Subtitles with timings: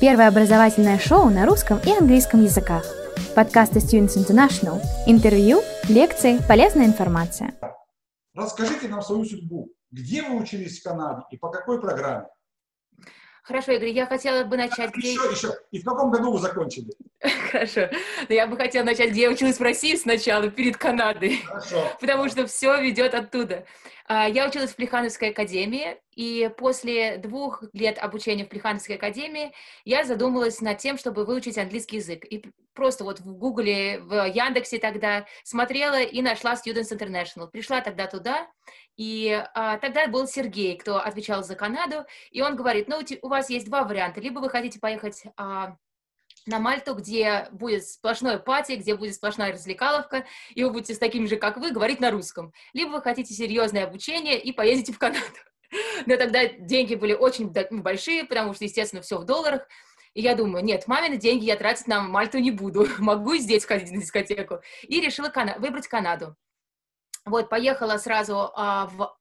[0.00, 2.86] Первое образовательное шоу на русском и английском языках.
[3.36, 4.80] Подкасты Students International.
[5.06, 7.52] Интервью, лекции, полезная информация.
[8.34, 9.68] Расскажите нам свою судьбу.
[9.90, 12.28] Где вы учились в Канаде и по какой программе?
[13.42, 14.94] Хорошо, Игорь, я хотела бы начать...
[14.94, 15.12] Где...
[15.12, 15.54] Еще, еще.
[15.70, 16.92] И в каком году вы закончили?
[17.50, 17.90] Хорошо.
[18.28, 21.42] Но я бы хотела начать, где я училась в России сначала, перед Канадой.
[21.44, 21.92] Хорошо.
[22.00, 23.66] Потому что все ведет оттуда.
[24.06, 29.54] А, я училась в Плехановской академии, и после двух лет обучения в Плехановской академии
[29.86, 32.26] я задумалась над тем, чтобы выучить английский язык.
[32.26, 37.48] И просто вот в Гугле, в Яндексе тогда смотрела и нашла Students International.
[37.50, 38.46] Пришла тогда туда,
[38.98, 43.48] и а, тогда был Сергей, кто отвечал за Канаду, и он говорит, ну, у вас
[43.48, 44.20] есть два варианта.
[44.20, 45.76] Либо вы хотите поехать а,
[46.44, 51.24] на Мальту, где будет сплошное пати, где будет сплошная развлекаловка, и вы будете с такими
[51.24, 52.52] же, как вы, говорить на русском.
[52.74, 55.24] Либо вы хотите серьезное обучение и поедете в Канаду.
[56.06, 59.66] Но тогда деньги были очень ну, большие, потому что, естественно, все в долларах.
[60.14, 63.92] И я думаю, нет, мамины деньги я тратить на Мальту не буду, могу здесь ходить
[63.92, 64.60] на дискотеку.
[64.82, 66.36] И решила Кана- выбрать Канаду.
[67.24, 69.14] Вот, поехала сразу а, в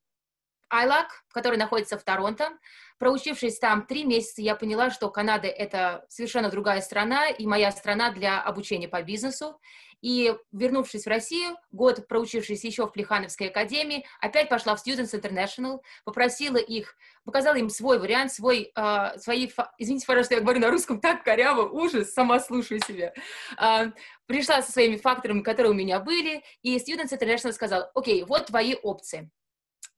[0.70, 2.50] Айлак, который находится в Торонто.
[2.98, 8.12] Проучившись там три месяца, я поняла, что Канада— это совершенно другая страна и моя страна
[8.12, 9.60] для обучения по бизнесу.
[10.02, 15.80] И вернувшись в Россию, год проучившись еще в Плехановской академии, опять пошла в Students International,
[16.06, 21.00] попросила их, показала им свой вариант, свой, э, свои, извините, пожалуйста, я говорю на русском
[21.02, 23.14] так коряво, ужас, сама слушаю себя.
[23.62, 23.92] Э,
[24.26, 28.76] пришла со своими факторами, которые у меня были, и Students International сказал, окей, вот твои
[28.76, 29.30] опции.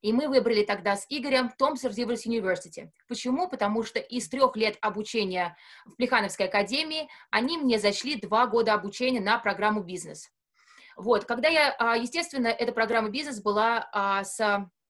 [0.01, 2.89] И мы выбрали тогда с Игорем Томпсон Риверс University.
[3.07, 3.47] Почему?
[3.47, 9.21] Потому что из трех лет обучения в Плехановской академии они мне зашли два года обучения
[9.21, 10.29] на программу бизнес.
[10.97, 14.39] Вот, когда я, а, естественно, эта программа бизнес была а, с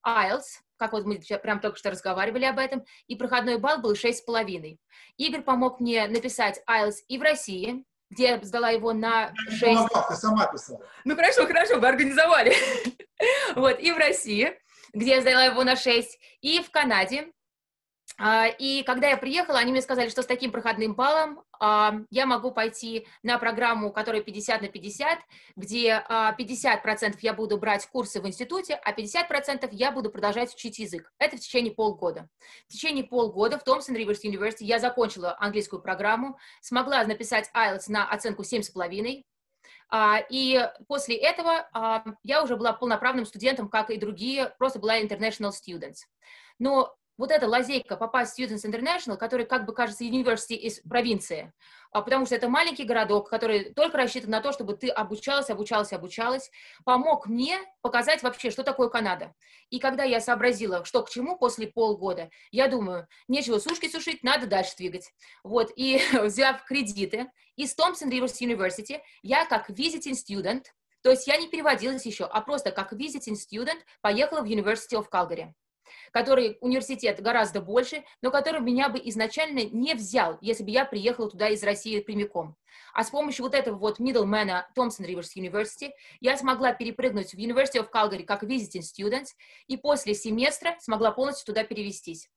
[0.06, 4.78] IELTS, как вот мы прям только что разговаривали об этом, и проходной балл был 6,5.
[5.18, 9.62] Игорь помог мне написать IELTS и в России, где я сдала его на 6.
[9.62, 10.86] Я помогал, ты сама писала.
[11.06, 12.54] Ну хорошо, хорошо, вы организовали.
[13.56, 14.58] вот, и в России
[14.94, 17.32] где я сдала его на 6, и в Канаде.
[18.18, 22.26] А, и когда я приехала, они мне сказали, что с таким проходным баллом а, я
[22.26, 25.20] могу пойти на программу, которая 50 на 50,
[25.56, 30.80] где 50% а, я буду брать курсы в институте, а 50% я буду продолжать учить
[30.80, 31.12] язык.
[31.18, 32.30] Это в течение полгода.
[32.68, 38.08] В течение полгода в Томпсон Риверс University я закончила английскую программу, смогла написать IELTS на
[38.08, 39.31] оценку 7,5, а,
[40.30, 45.52] и после этого а, я уже была полноправным студентом, как и другие, просто была international
[45.52, 46.06] students.
[46.60, 51.54] Но вот эта лазейка попасть в Students International, который, как бы кажется, университет из провинции,
[51.92, 55.94] а, потому что это маленький городок, который только рассчитан на то, чтобы ты обучалась, обучалась,
[55.94, 56.50] обучалась,
[56.84, 59.36] помог мне показать вообще, что такое Канада.
[59.70, 64.48] И когда я сообразила, что к чему после полгода, я думаю, нечего сушки сушить, надо
[64.48, 65.14] дальше двигать.
[65.44, 70.64] Вот, и взяв кредиты из Thompson Rivers University, я как visiting student,
[71.04, 75.06] то есть я не переводилась еще, а просто как visiting student поехала в University of
[75.08, 75.54] Calgary
[76.12, 81.30] который университет гораздо больше, но который меня бы изначально не взял, если бы я приехала
[81.30, 82.56] туда из России прямиком.
[82.94, 87.80] А с помощью вот этого вот middlemana Thompson Rivers University я смогла перепрыгнуть в University
[87.80, 89.28] of Calgary как visiting student,
[89.68, 92.30] и после семестра смогла полностью туда перевестись.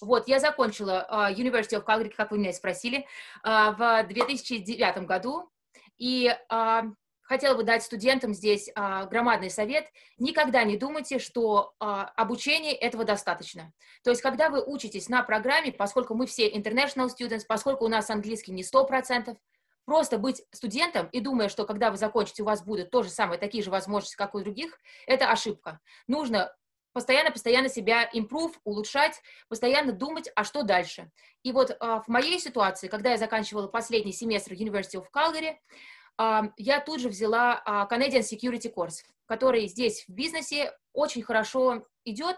[0.00, 3.06] Вот, я закончила uh, University of Calgary, как вы меня спросили,
[3.44, 5.50] uh, в 2009 году,
[5.98, 6.92] и uh,
[7.28, 9.86] хотела бы дать студентам здесь а, громадный совет.
[10.16, 13.72] Никогда не думайте, что а, обучение этого достаточно.
[14.02, 18.08] То есть, когда вы учитесь на программе, поскольку мы все international students, поскольку у нас
[18.08, 19.36] английский не 100%,
[19.84, 23.38] просто быть студентом и думая, что когда вы закончите, у вас будут то же самое,
[23.38, 25.80] такие же возможности, как у других, это ошибка.
[26.06, 26.54] Нужно
[26.94, 31.10] постоянно-постоянно себя improve, улучшать, постоянно думать, а что дальше.
[31.42, 35.56] И вот а, в моей ситуации, когда я заканчивала последний семестр University of Calgary,
[36.56, 42.36] я тут же взяла а, Canadian Security Course, который здесь в бизнесе очень хорошо идет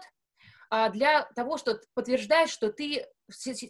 [0.69, 3.05] а, для того, что подтверждает, что ты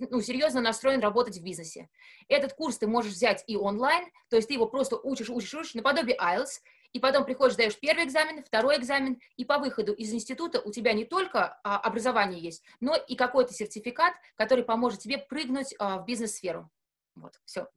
[0.09, 1.89] ну, серьезно настроен работать в бизнесе.
[2.27, 5.73] Этот курс ты можешь взять и онлайн, то есть ты его просто учишь, учишь, учишь,
[5.75, 6.59] наподобие IELTS,
[6.93, 10.93] и потом приходишь, даешь первый экзамен, второй экзамен, и по выходу из института у тебя
[10.93, 16.05] не только а, образование есть, но и какой-то сертификат, который поможет тебе прыгнуть а, в
[16.05, 16.69] бизнес-сферу.
[17.15, 17.67] Вот, все.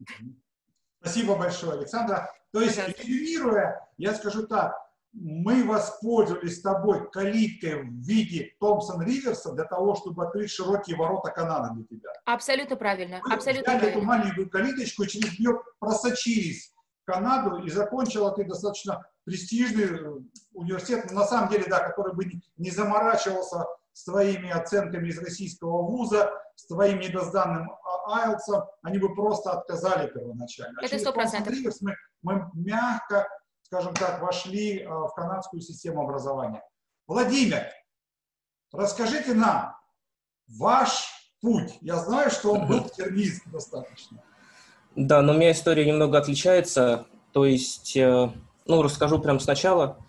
[1.05, 2.33] Спасибо большое, Александра.
[2.51, 4.75] То есть, резюмируя, я скажу так,
[5.13, 11.75] мы воспользовались тобой калиткой в виде Томпсон Риверса для того, чтобы открыть широкие ворота Канады
[11.75, 12.11] для тебя.
[12.25, 13.21] Абсолютно правильно.
[13.23, 13.99] Мы абсолютно взяли правильно.
[13.99, 20.21] эту маленькую калиточку и через нее просочились в Канаду и закончила ты достаточно престижный э,
[20.55, 22.25] университет, на самом деле, да, который бы
[22.57, 27.71] не заморачивался с твоими оценками из российского вуза, с твоим недозданным
[28.09, 30.79] IELTS, они бы просто отказали первоначально.
[30.83, 31.55] А Это сто процентов.
[31.81, 33.27] Мы, мы мягко,
[33.63, 36.63] скажем так, вошли э, в канадскую систему образования.
[37.07, 37.67] Владимир,
[38.73, 39.77] расскажите нам
[40.49, 41.09] ваш
[41.41, 41.79] путь.
[41.81, 44.23] Я знаю, что он был тернист достаточно.
[44.97, 47.07] Да, но у меня история немного отличается.
[47.33, 48.31] То есть, э,
[48.67, 50.04] ну, расскажу прямо сначала.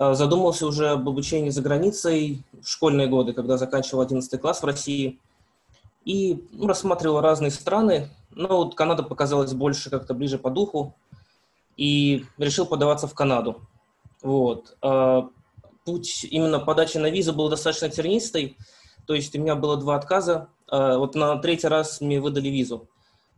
[0.00, 4.64] Э, задумался уже об обучении за границей в школьные годы, когда заканчивал 11 класс в
[4.64, 5.20] России.
[6.06, 8.08] И ну, рассматривал разные страны.
[8.30, 10.96] Но вот Канада показалась больше как-то ближе по духу.
[11.76, 13.60] И решил подаваться в Канаду.
[14.22, 14.74] Вот.
[14.82, 15.22] Э,
[15.84, 18.56] путь именно подачи на визу был достаточно тернистый.
[19.06, 20.48] То есть у меня было два отказа.
[20.70, 22.86] Вот на третий раз мне выдали визу.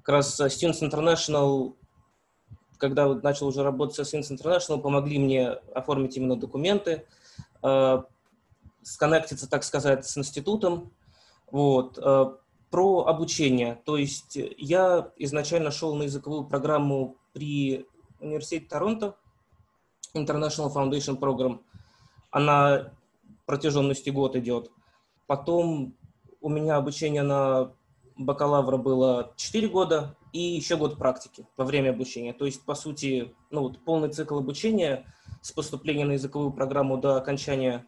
[0.03, 1.73] Как раз Students International
[2.83, 7.07] когда начал уже работать со Swings International, помогли мне оформить именно документы,
[7.63, 8.03] э,
[8.83, 10.93] сконнектиться, так сказать, с институтом.
[11.53, 11.97] Вот.
[12.03, 12.33] Э,
[12.71, 13.81] про обучение.
[13.85, 17.87] То есть я изначально шел на языковую программу при
[18.19, 19.15] университете Торонто,
[20.13, 21.61] International Foundation Program.
[22.33, 22.93] Она
[23.47, 24.73] протяженностью год идет.
[25.29, 25.95] Потом
[26.41, 27.73] у меня обучение на
[28.17, 32.33] бакалавра было 4 года, и еще год практики во время обучения.
[32.33, 35.07] То есть, по сути, ну, вот полный цикл обучения
[35.43, 37.87] с поступления на языковую программу до окончания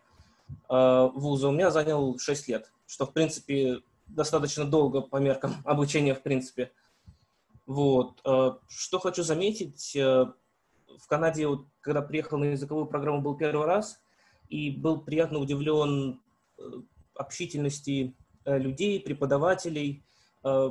[0.69, 6.15] э, вуза у меня занял 6 лет, что, в принципе, достаточно долго по меркам обучения,
[6.15, 6.73] в принципе.
[7.67, 8.21] Вот.
[8.27, 10.27] Э, что хочу заметить, э,
[10.99, 14.01] в Канаде, вот, когда приехал на языковую программу, был первый раз,
[14.49, 16.21] и был приятно удивлен
[16.59, 16.63] э,
[17.15, 18.15] общительности
[18.45, 20.05] э, людей, преподавателей,
[20.45, 20.71] э,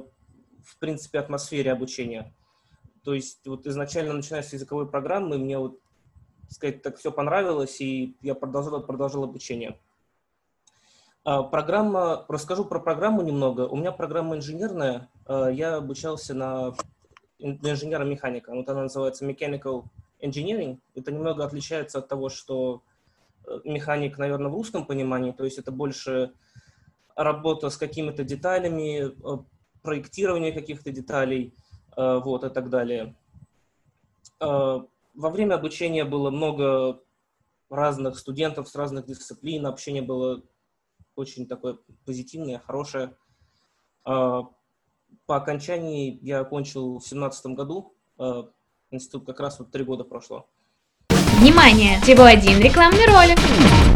[0.64, 2.34] в принципе, атмосфере обучения.
[3.04, 5.80] То есть вот изначально, начиная с языковой программы, мне вот,
[6.50, 9.78] сказать так, все понравилось, и я продолжал, продолжал обучение.
[11.26, 13.68] А, программа, расскажу про программу немного.
[13.68, 16.74] У меня программа инженерная, а, я обучался на
[17.40, 18.54] инженера-механика.
[18.54, 19.86] Вот она называется Mechanical
[20.22, 20.80] Engineering.
[20.96, 22.84] Это немного отличается от того, что
[23.46, 26.32] э, механик, наверное, в русском понимании, то есть это больше
[27.16, 29.44] работа с какими-то деталями, э,
[29.84, 31.54] проектирование каких-то деталей,
[31.96, 33.16] э, вот, и так далее.
[34.40, 34.82] Э,
[35.14, 37.02] во время обучения было много
[37.70, 40.42] разных студентов с разных дисциплин, общение было
[41.16, 43.16] очень такое позитивное, хорошее.
[44.06, 44.42] Э,
[45.28, 47.94] по окончании я окончил в семнадцатом году,
[48.92, 50.48] институт как раз вот три года прошло.
[51.40, 52.00] Внимание!
[52.02, 53.93] Всего один рекламный ролик.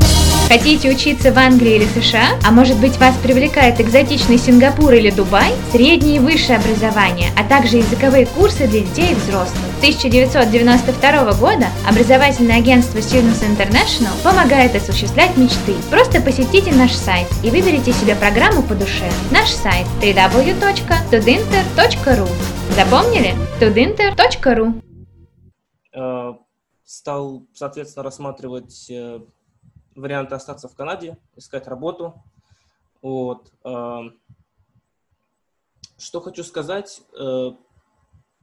[0.48, 2.40] Хотите учиться в Англии или США?
[2.48, 5.52] А может быть вас привлекает экзотичный Сингапур или Дубай?
[5.74, 9.60] Среднее и высшее образование, а также языковые курсы для детей и взрослых.
[9.76, 15.74] С 1992 года образовательное агентство Students International помогает осуществлять мечты.
[15.92, 19.12] Просто посетите наш сайт и выберите себе программу по душе.
[19.32, 22.30] Наш сайт www.tudinter.ru
[22.74, 23.36] Запомнили?
[23.60, 24.82] tudinter.ru
[25.94, 26.34] э,
[26.86, 29.20] Стал, соответственно, рассматривать э,
[29.98, 32.24] варианты остаться в Канаде, искать работу.
[33.02, 33.52] Вот.
[33.64, 34.20] Эм,
[35.98, 37.52] что хочу сказать, э,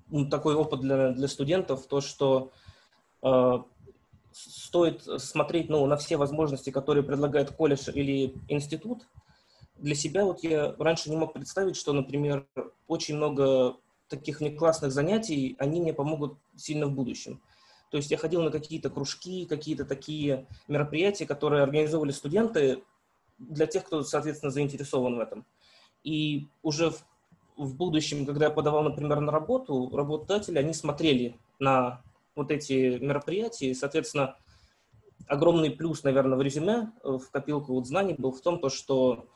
[0.09, 2.51] ну, такой опыт для, для студентов, то, что
[3.23, 3.59] э,
[4.33, 9.07] стоит смотреть ну, на все возможности, которые предлагает колледж или институт.
[9.77, 12.47] Для себя вот я раньше не мог представить, что, например,
[12.87, 13.77] очень много
[14.09, 17.41] таких неклассных занятий, они мне помогут сильно в будущем.
[17.95, 22.83] То есть я ходил на какие-то кружки, какие-то такие мероприятия, которые организовывали студенты
[23.39, 25.47] для тех, кто, соответственно, заинтересован в этом.
[26.03, 27.05] И уже в,
[27.57, 32.03] в будущем, когда я подавал, например, на работу, работодатели, они смотрели на
[32.35, 34.39] вот эти мероприятия, и, соответственно,
[35.29, 39.29] огромный плюс, наверное, в резюме, в копилку вот знаний был в том, то, что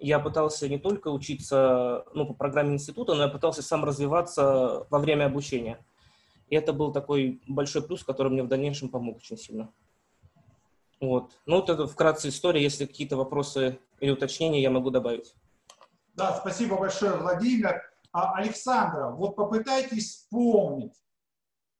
[0.00, 4.98] я пытался не только учиться ну, по программе института, но я пытался сам развиваться во
[4.98, 5.78] время обучения.
[6.50, 9.72] И это был такой большой плюс, который мне в дальнейшем помог очень сильно.
[11.00, 11.32] Вот.
[11.46, 12.62] Ну, вот это вкратце история.
[12.62, 15.34] Если какие-то вопросы или уточнения, я могу добавить.
[16.14, 17.80] Да, спасибо большое, Владимир.
[18.12, 20.92] А, Александра, вот попытайтесь вспомнить,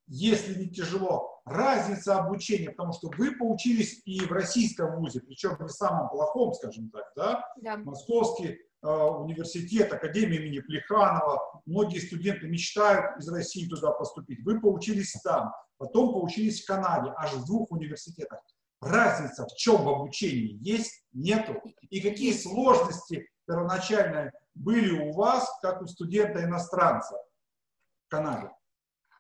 [0.07, 5.69] если не тяжело, разница обучения, потому что вы поучились и в российском вузе, причем не
[5.69, 7.45] самом плохом, скажем так, да?
[7.57, 7.77] да.
[7.79, 11.63] Московский университет, Академия имени Плеханова.
[11.67, 14.45] Многие студенты мечтают из России туда поступить.
[14.45, 18.41] Вы поучились там, потом поучились в Канаде, аж в двух университетах.
[18.81, 21.61] Разница в чем в обучении есть, нету?
[21.91, 27.15] И какие сложности первоначально были у вас, как у студента-иностранца
[28.07, 28.51] в Канаде?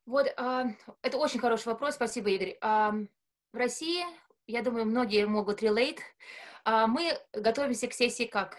[0.07, 0.64] Вот, э,
[1.02, 2.57] это очень хороший вопрос, спасибо, Игорь.
[2.62, 2.90] Э,
[3.52, 4.05] в России,
[4.47, 5.99] я думаю, многие могут relate,
[6.64, 8.57] а, мы готовимся к сессии как?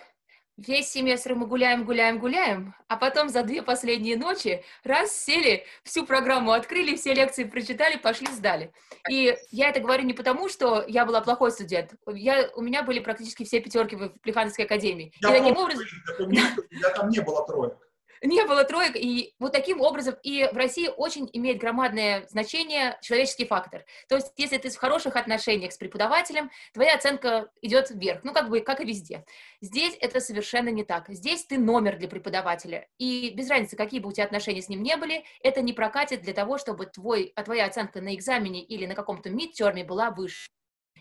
[0.57, 6.05] Весь семестр мы гуляем, гуляем, гуляем, а потом за две последние ночи раз сели, всю
[6.05, 8.71] программу открыли, все лекции прочитали, пошли, сдали.
[9.09, 11.93] И я это говорю не потому, что я была плохой студент.
[12.07, 15.13] Я, у меня были практически все пятерки в Плехановской академии.
[15.21, 16.55] Я и таким помню, образом...
[16.71, 17.77] я там не было троек.
[18.23, 23.45] Не было троек, и вот таким образом, и в России очень имеет громадное значение человеческий
[23.45, 23.83] фактор.
[24.07, 28.49] То есть, если ты в хороших отношениях с преподавателем, твоя оценка идет вверх, ну, как
[28.49, 29.25] бы, как и везде.
[29.59, 31.05] Здесь это совершенно не так.
[31.09, 34.83] Здесь ты номер для преподавателя, и без разницы, какие бы у тебя отношения с ним
[34.83, 38.85] не были, это не прокатит для того, чтобы твой, а твоя оценка на экзамене или
[38.85, 40.47] на каком-то мид-терме была выше.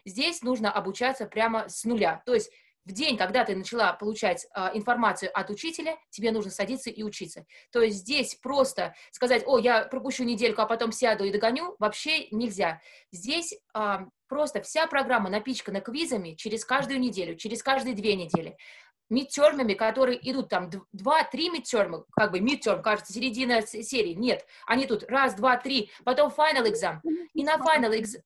[0.06, 2.22] Здесь нужно обучаться прямо с нуля.
[2.24, 2.50] То есть
[2.84, 7.44] в день, когда ты начала получать а, информацию от учителя, тебе нужно садиться и учиться.
[7.72, 12.28] То есть здесь просто сказать, о, я пропущу недельку, а потом сяду и догоню, вообще
[12.30, 12.80] нельзя.
[13.12, 18.56] Здесь а, просто вся программа напичкана квизами через каждую неделю, через каждые две недели
[19.10, 24.14] мидтермами, которые идут там два-три мидтерма, как бы мидтерм, кажется, середина серии.
[24.14, 27.00] Нет, они тут раз, два, три, потом final exam.
[27.34, 28.20] И на final, exam,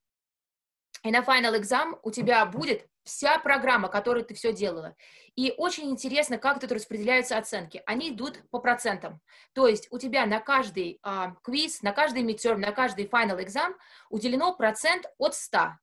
[1.04, 4.96] и на final exam у тебя будет вся программа, которую ты все делала.
[5.37, 7.82] И очень интересно, как тут распределяются оценки.
[7.87, 9.20] Они идут по процентам.
[9.52, 13.75] То есть у тебя на каждый а, квиз, на каждый midterm, на каждый final exam
[14.08, 15.75] уделено процент от 100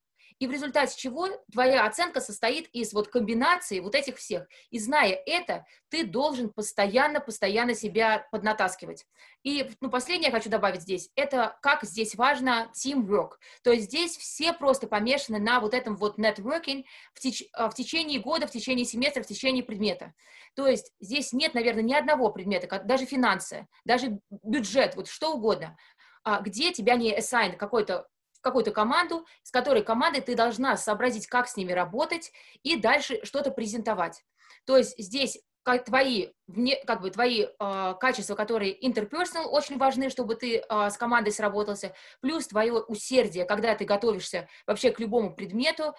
[0.42, 4.48] и в результате чего твоя оценка состоит из вот комбинации вот этих всех.
[4.72, 9.06] И зная это, ты должен постоянно-постоянно себя поднатаскивать.
[9.44, 13.34] И ну, последнее я хочу добавить здесь, это как здесь важно teamwork.
[13.64, 17.76] То есть здесь все просто помешаны на вот этом вот networking в, теч а, в
[17.76, 20.16] течение года, в течение семестра, в течение предмета.
[20.56, 25.78] То есть здесь нет, наверное, ни одного предмета, даже финансы, даже бюджет, вот что угодно,
[26.24, 28.08] а, где тебя не assign какой-то
[28.42, 32.32] какую-то команду, с которой командой ты должна сообразить, как с ними работать
[32.64, 34.24] и дальше что-то презентовать.
[34.66, 36.30] То есть здесь как твои,
[36.88, 41.94] как бы твои э, качества, которые interpersonal, очень важны, чтобы ты э, с командой сработался,
[42.20, 45.94] плюс твое усердие, когда ты готовишься вообще к любому предмету.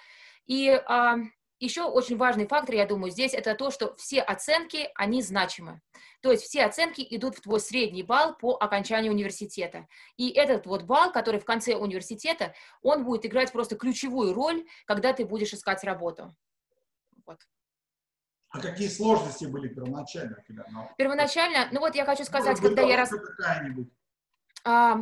[0.47, 1.15] И э,
[1.63, 5.81] еще очень важный фактор, я думаю, здесь это то, что все оценки, они значимы.
[6.21, 9.87] То есть все оценки идут в твой средний балл по окончанию университета.
[10.17, 15.13] И этот вот балл, который в конце университета, он будет играть просто ключевую роль, когда
[15.13, 16.35] ты будешь искать работу.
[17.25, 17.39] Вот.
[18.51, 20.43] А какие сложности были первоначально?
[20.47, 20.65] Когда,
[20.99, 23.11] первоначально, ну вот я хочу сказать, ну, когда я раз...
[24.65, 24.99] А,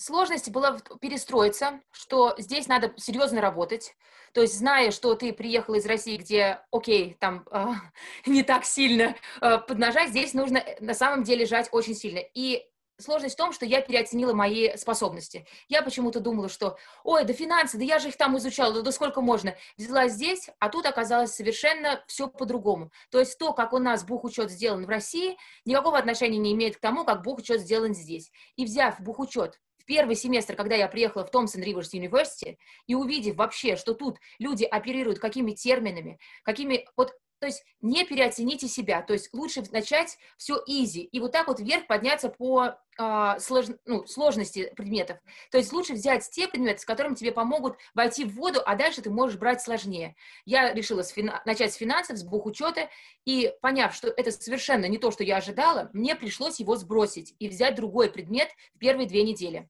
[0.00, 3.94] сложность была перестроиться, что здесь надо серьезно работать.
[4.32, 7.66] То есть, зная, что ты приехал из России, где, окей, там э,
[8.26, 12.20] не так сильно э, поднажать, здесь нужно э, на самом деле жать очень сильно.
[12.34, 12.64] И
[12.98, 15.46] сложность в том, что я переоценила мои способности.
[15.68, 18.92] Я почему-то думала, что, ой, да финансы, да я же их там изучала, да, да
[18.92, 19.56] сколько можно.
[19.76, 22.92] Взяла здесь, а тут оказалось совершенно все по-другому.
[23.10, 26.80] То есть то, как у нас бухучет сделан в России, никакого отношения не имеет к
[26.80, 28.30] тому, как бухучет сделан здесь.
[28.56, 29.58] И взяв бухучет
[29.90, 34.62] первый семестр, когда я приехала в Томпсон Риверс University, и увидев вообще, что тут люди
[34.62, 36.86] оперируют какими терминами, какими...
[36.96, 41.48] Вот то есть не переоцените себя, то есть лучше начать все easy и вот так
[41.48, 45.16] вот вверх подняться по а, слож, ну, сложности предметов.
[45.50, 49.00] То есть лучше взять те предметы, с которыми тебе помогут войти в воду, а дальше
[49.00, 50.14] ты можешь брать сложнее.
[50.44, 52.90] Я решила с фина, начать с финансов, с бухучета,
[53.24, 57.48] и поняв, что это совершенно не то, что я ожидала, мне пришлось его сбросить и
[57.48, 59.66] взять другой предмет в первые две недели.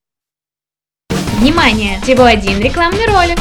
[1.51, 1.99] Внимание!
[2.03, 3.37] Всего один рекламный ролик.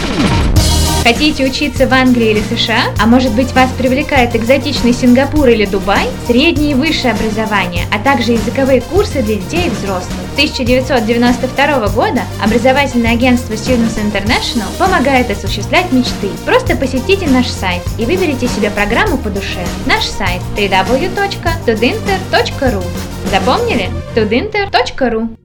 [1.04, 2.86] Хотите учиться в Англии или США?
[3.00, 6.08] А может быть вас привлекает экзотичный Сингапур или Дубай?
[6.26, 10.18] Среднее и высшее образование, а также языковые курсы для детей и взрослых.
[10.32, 16.30] С 1992 года образовательное агентство Students International помогает осуществлять мечты.
[16.48, 19.64] Просто посетите наш сайт и выберите себе программу по душе.
[19.86, 22.84] Наш сайт www.tudinter.ru
[23.30, 23.92] Запомнили?
[24.16, 25.38] tudinter.ru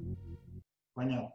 [0.95, 1.29] Понятно.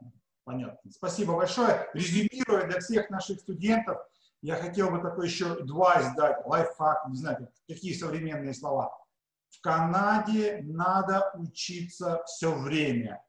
[0.43, 0.78] Понятно.
[0.99, 1.87] Спасибо большое.
[1.93, 3.97] Резюмируя для всех наших студентов,
[4.41, 8.93] я хотел бы такой еще advice дать, лайфхак, не знаю, какие современные слова.
[9.49, 13.23] В Канаде надо учиться все время.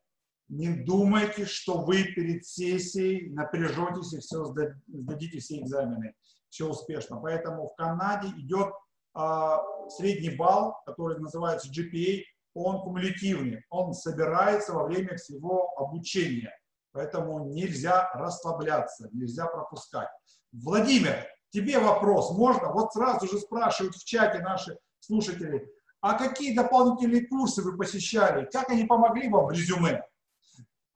[0.49, 4.45] Не думайте, что вы перед сессией напряжетесь и все
[4.89, 6.15] сдадите все экзамены.
[6.49, 7.21] Все успешно.
[7.21, 8.73] Поэтому в Канаде идет
[9.17, 9.57] э,
[9.91, 12.25] средний балл, который называется GPA,
[12.55, 13.63] он кумулятивный.
[13.71, 16.53] Он собирается во время всего обучения.
[16.93, 20.09] Поэтому нельзя расслабляться, нельзя пропускать.
[20.53, 22.73] Владимир, тебе вопрос можно?
[22.73, 28.47] Вот сразу же спрашивают в чате наши слушатели, а какие дополнительные курсы вы посещали?
[28.47, 30.03] Как они помогли вам в резюме?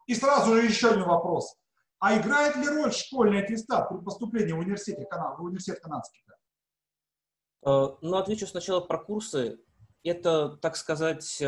[0.06, 1.56] И сразу же еще один вопрос.
[2.00, 6.22] А играет ли роль школьный аттестат при поступлении в университет, в университет канадский?
[7.62, 9.58] Ну, отвечу сначала про курсы.
[10.02, 11.42] Это, так сказать,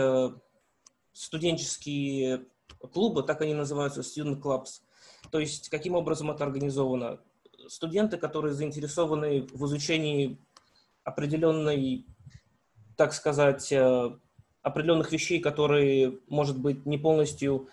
[1.12, 2.46] студенческие
[2.92, 4.80] клубы, так они называются, student clubs.
[5.30, 7.21] То есть, каким образом это организовано?
[7.68, 10.38] Студенты, которые заинтересованы в изучении
[11.04, 12.06] определенной,
[12.97, 14.16] так сказать, э,
[14.62, 17.68] определенных вещей, которые, может быть, не полностью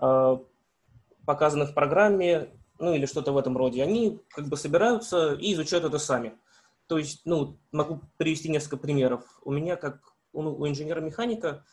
[0.00, 0.38] э,
[1.26, 5.84] показаны в программе, ну или что-то в этом роде, они как бы собираются и изучают
[5.84, 6.32] это сами.
[6.86, 9.24] То есть, ну, могу привести несколько примеров.
[9.44, 10.00] У меня, как
[10.32, 11.64] у, у инженера-механика,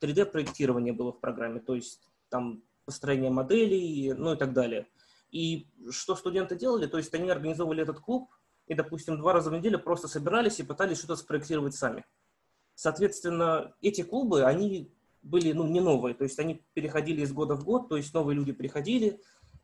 [0.00, 4.86] 3D-проектирование э, было в программе, то есть там построение моделей, ну и так далее.
[5.30, 8.30] И что студенты делали, то есть они организовывали этот клуб,
[8.66, 12.04] и, допустим, два раза в неделю просто собирались и пытались что-то спроектировать сами.
[12.74, 14.92] Соответственно, эти клубы, они
[15.22, 18.36] были ну, не новые, то есть они переходили из года в год, то есть новые
[18.36, 19.20] люди приходили,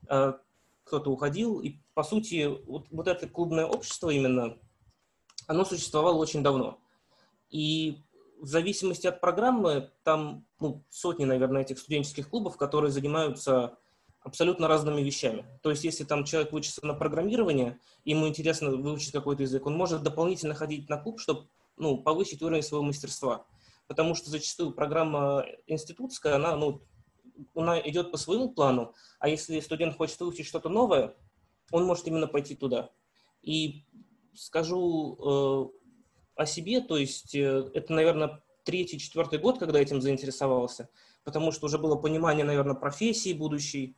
[0.09, 0.33] э,
[0.85, 4.59] кто-то уходил, и, по сути, вот, вот это клубное общество именно,
[5.47, 6.81] оно существовало очень давно.
[7.49, 8.03] И
[8.41, 13.79] в зависимости от программы, там ну, сотни, наверное, этих студенческих клубов, которые занимаются
[14.21, 15.47] абсолютно разными вещами.
[15.63, 20.03] То есть, если там человек учится на программирование, ему интересно выучить какой-то язык, он может
[20.03, 23.47] дополнительно ходить на клуб, чтобы ну, повысить уровень своего мастерства.
[23.87, 26.83] Потому что зачастую программа институтская, она, ну,
[27.55, 31.15] она идет по своему плану, а если студент хочет выучить что-то новое,
[31.71, 32.91] он может именно пойти туда.
[33.43, 33.85] И
[34.35, 35.86] скажу э,
[36.37, 40.89] о себе, то есть э, это, наверное, третий, четвертый год, когда этим заинтересовался,
[41.25, 43.97] потому что уже было понимание, наверное, профессии будущей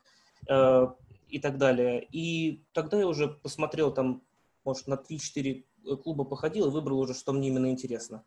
[0.49, 0.87] э,
[1.28, 2.07] и так далее.
[2.12, 4.23] И тогда я уже посмотрел там,
[4.64, 5.64] может, на 3-4
[6.02, 8.25] клуба походил и выбрал уже, что мне именно интересно.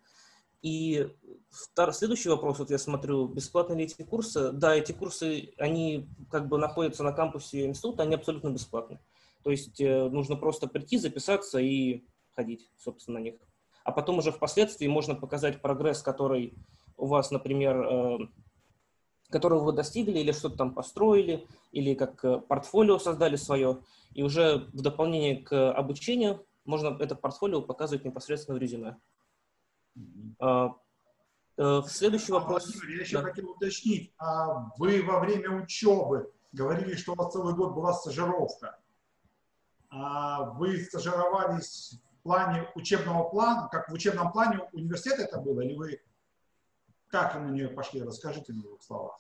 [0.62, 1.10] И
[1.50, 1.94] втор...
[1.94, 4.52] следующий вопрос, вот я смотрю, бесплатные ли эти курсы?
[4.52, 9.00] Да, эти курсы, они как бы находятся на кампусе института, они абсолютно бесплатны.
[9.44, 12.04] То есть э, нужно просто прийти, записаться и
[12.36, 13.36] ходить, собственно, на них
[13.84, 16.54] а потом уже впоследствии можно показать прогресс, который
[16.98, 18.18] у вас, например, э,
[19.30, 23.80] которого вы достигли, или что-то там построили, или как э, портфолио создали свое,
[24.14, 28.98] и уже в дополнение к обучению можно это портфолио показывать непосредственно в резюме.
[29.98, 30.74] Mm-hmm.
[31.88, 32.66] Следующий вопрос.
[32.66, 33.24] Владимир, я еще да.
[33.24, 34.14] хотел уточнить.
[34.18, 38.80] А вы во время учебы говорили, что у вас целый год была стажировка.
[39.90, 46.02] А вы стажировались плане учебного плана, как в учебном плане университета это было, или вы
[47.08, 48.02] как на нее пошли?
[48.02, 49.18] Расскажите в двух словах.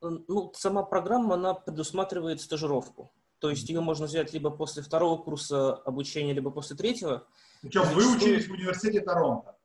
[0.00, 3.12] Ну, сама программа, она предусматривает стажировку.
[3.38, 7.26] То есть ее можно взять либо после второго курса обучения, либо после третьего.
[7.62, 9.56] Причем вы учились в университете Торонто.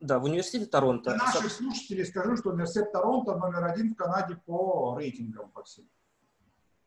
[0.00, 1.10] Да, в университете Торонто.
[1.10, 5.88] Для наших слушателей скажу, что университет Торонто номер один в Канаде по рейтингам по всем.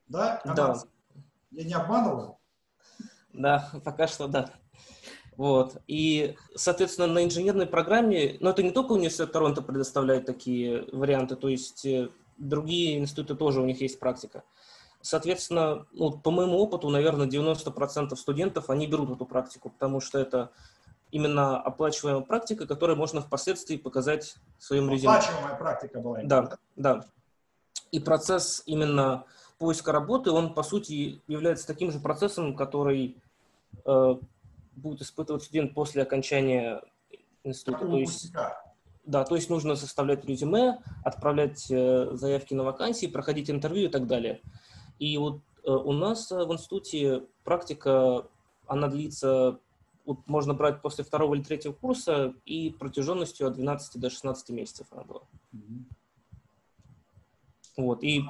[0.07, 0.37] Да?
[0.43, 0.87] Канадцы.
[0.87, 1.21] Да.
[1.51, 2.39] Я не обманывал?
[3.33, 4.49] Да, пока что да.
[5.37, 5.77] Вот.
[5.87, 11.47] И, соответственно, на инженерной программе, но это не только университет Торонто предоставляет такие варианты, то
[11.47, 14.43] есть э, другие институты тоже у них есть практика.
[15.01, 20.51] Соответственно, ну, по моему опыту, наверное, 90% студентов, они берут эту практику, потому что это
[21.11, 25.13] именно оплачиваемая практика, которую можно впоследствии показать в своем резюме.
[25.13, 26.19] Оплачиваемая практика была.
[26.23, 27.05] Да, да.
[27.91, 29.25] И процесс именно
[29.57, 33.17] поиска работы, он, по сути, является таким же процессом, который
[33.85, 34.15] э,
[34.75, 36.81] будет испытывать студент после окончания
[37.43, 37.85] института.
[37.85, 38.33] То есть,
[39.05, 44.07] да, то есть нужно составлять резюме, отправлять э, заявки на вакансии, проходить интервью и так
[44.07, 44.41] далее.
[44.99, 48.27] И вот э, у нас э, в институте практика,
[48.67, 49.59] она длится,
[50.05, 54.87] вот можно брать после второго или третьего курса и протяженностью от 12 до 16 месяцев
[54.91, 55.21] она была.
[55.53, 55.83] Mm-hmm.
[57.77, 58.21] Вот, и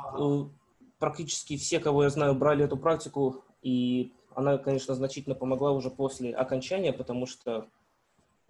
[1.00, 6.34] практически все, кого я знаю, брали эту практику и она, конечно, значительно помогла уже после
[6.34, 7.67] окончания, потому что,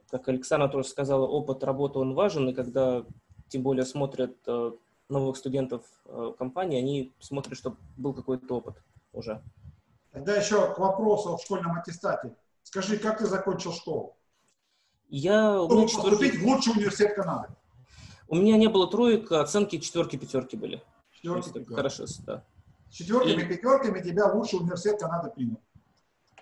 [0.10, 3.04] как Александра тоже сказала, опыт работы, он важен, и когда
[3.48, 4.72] тем более смотрят э,
[5.10, 8.76] новых студентов э, компании, они смотрят, чтобы был какой-то опыт
[9.14, 9.42] уже.
[10.12, 12.36] Тогда еще к вопросу о школьном аттестате.
[12.64, 14.16] Скажи, как ты закончил школу?
[15.10, 15.66] Я...
[15.66, 17.50] Чтобы поступить в лучший университет Канады.
[18.28, 20.82] У меня не было троек, оценки четверки, пятерки были.
[21.12, 21.74] Четверки, пятерки.
[21.74, 22.46] Хорошо, да.
[22.90, 23.46] С четверками, и...
[23.46, 25.60] пятерками тебя лучший университет Канады принял.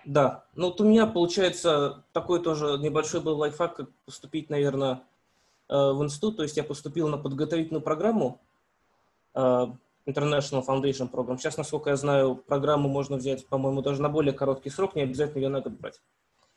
[0.04, 5.02] Да, ну вот у меня получается такой тоже небольшой был лайфхак, как поступить, наверное,
[5.68, 6.38] э, в институт.
[6.38, 8.40] То есть я поступил на подготовительную программу
[9.34, 9.66] э,
[10.06, 11.38] International Foundation Program.
[11.38, 15.42] Сейчас, насколько я знаю, программу можно взять, по-моему, даже на более короткий срок, не обязательно
[15.42, 16.00] ее на год брать.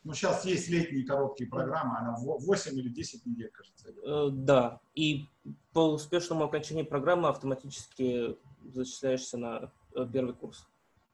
[0.06, 3.90] Ну, сейчас есть летние короткие программы, она 8 или 10 недель, кажется.
[4.04, 5.28] Э, да, и
[5.74, 9.72] по успешному окончании программы автоматически зачисляешься на
[10.12, 10.66] первый курс.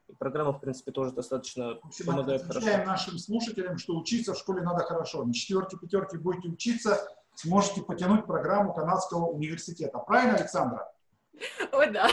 [0.10, 2.68] И программа, в принципе, тоже достаточно В общем, помогает хорошо.
[2.86, 5.24] нашим слушателям, что учиться в школе надо хорошо.
[5.24, 6.98] На четверке, пятерке будете учиться,
[7.36, 10.00] сможете потянуть программу канадского университета.
[10.00, 10.92] Правильно, Александра?
[11.72, 12.10] О, да.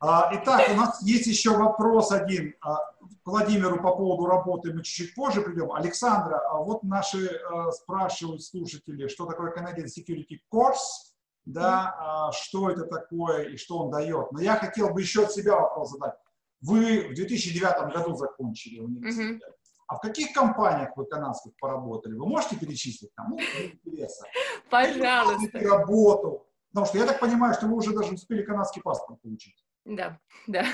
[0.00, 4.72] А, Итак, у нас есть еще вопрос один а, к Владимиру по поводу работы.
[4.74, 5.72] Мы чуть-чуть позже придем.
[5.72, 11.14] Александра, а вот наши а, спрашивают слушатели, что такое Canadian Security Course,
[11.46, 14.30] да, а, что это такое и что он дает.
[14.32, 16.14] Но я хотел бы еще от себя вопрос задать.
[16.62, 19.42] Вы в 2009 году закончили университет.
[19.88, 22.14] А в каких компаниях вы канадских поработали?
[22.14, 23.30] Вы можете перечислить там?
[23.30, 24.24] Ну, для интереса.
[24.70, 25.58] Пожалуйста.
[25.58, 26.46] Работу.
[26.70, 29.62] Потому что я так понимаю, что вы уже даже успели канадский паспорт получить.
[29.84, 30.64] Да, да.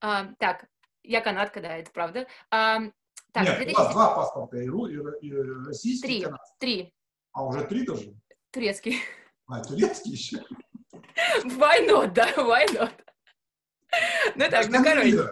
[0.00, 0.66] А, так,
[1.02, 2.26] я канадка, да, это правда.
[2.50, 2.80] А,
[3.32, 5.32] так, Нет, 2000 у вас два паспорта, и, и и
[5.66, 6.22] российский, и Три.
[6.24, 6.56] канадский.
[6.58, 6.94] Три.
[7.32, 8.14] А уже три тоже?
[8.50, 8.98] Турецкий.
[9.46, 10.44] А, турецкий еще?
[11.44, 12.92] Why not, да, why not?
[14.34, 15.30] Ну так, ну короче.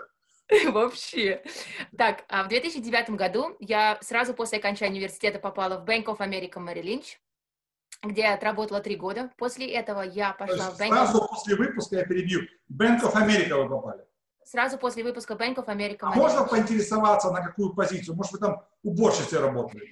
[0.71, 1.43] Вообще.
[1.97, 6.57] Так, а в 2009 году я сразу после окончания университета попала в Bank of America
[6.57, 7.17] Merrill Lynch,
[8.03, 9.31] где я отработала три года.
[9.37, 10.95] После этого я пошла в Bank of...
[10.95, 12.43] сразу после выпуска я перебью.
[12.71, 14.05] Bank of America вы попали.
[14.45, 18.17] Сразу после выпуска Bank of America А можно поинтересоваться, на какую позицию?
[18.17, 19.89] Может, вы там уборщицей работали?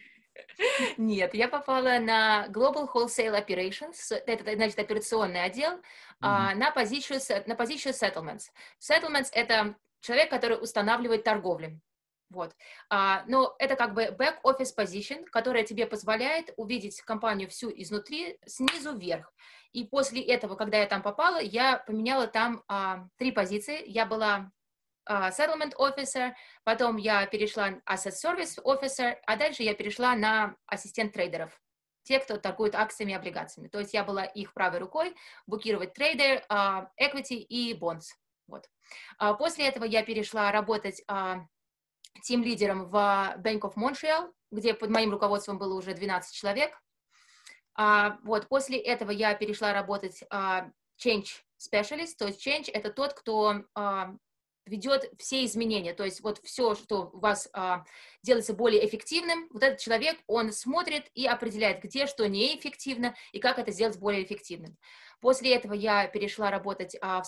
[0.99, 5.81] Нет, я попала на Global Wholesale Operations, это, значит, операционный отдел,
[6.21, 8.45] а, на позицию, на позицию Settlements.
[8.81, 11.81] Settlements— это человек, который устанавливает торговлю.
[12.31, 12.55] Вот.
[12.89, 18.97] А, но это как бы back-office position, которая тебе позволяет увидеть компанию всю изнутри, снизу
[18.97, 19.33] вверх.
[19.73, 23.83] И после этого, когда я там попала, я поменяла там а, три позиции.
[23.87, 24.53] Я была
[25.09, 26.33] settlement officer,
[26.65, 31.61] потом я перешла asset service officer, а дальше я перешла на ассистент трейдеров.
[32.03, 33.69] Те, кто торгует акциями и облигациями.
[33.69, 35.15] То есть я была их правой рукой,
[35.47, 38.15] букировать трейдер, а, equity и bonds.
[38.47, 38.69] Вот.
[39.19, 41.47] А После этого я перешла работать а,
[42.23, 42.95] тим-лидером в
[43.39, 46.81] Bank of Montreal, где под моим руководством было уже 12 человек.
[47.75, 48.49] А, Вот.
[48.49, 50.71] После этого я перешла работать а,
[51.03, 54.15] change specialist, то есть change— это тот, кто а,
[54.71, 57.85] ведет все изменения, то есть вот все, что у вас а,
[58.23, 63.59] делается более эффективным, вот этот человек, он смотрит и определяет, где что неэффективно и как
[63.59, 64.77] это сделать более эффективным.
[65.21, 67.27] После этого я перешла работать а, в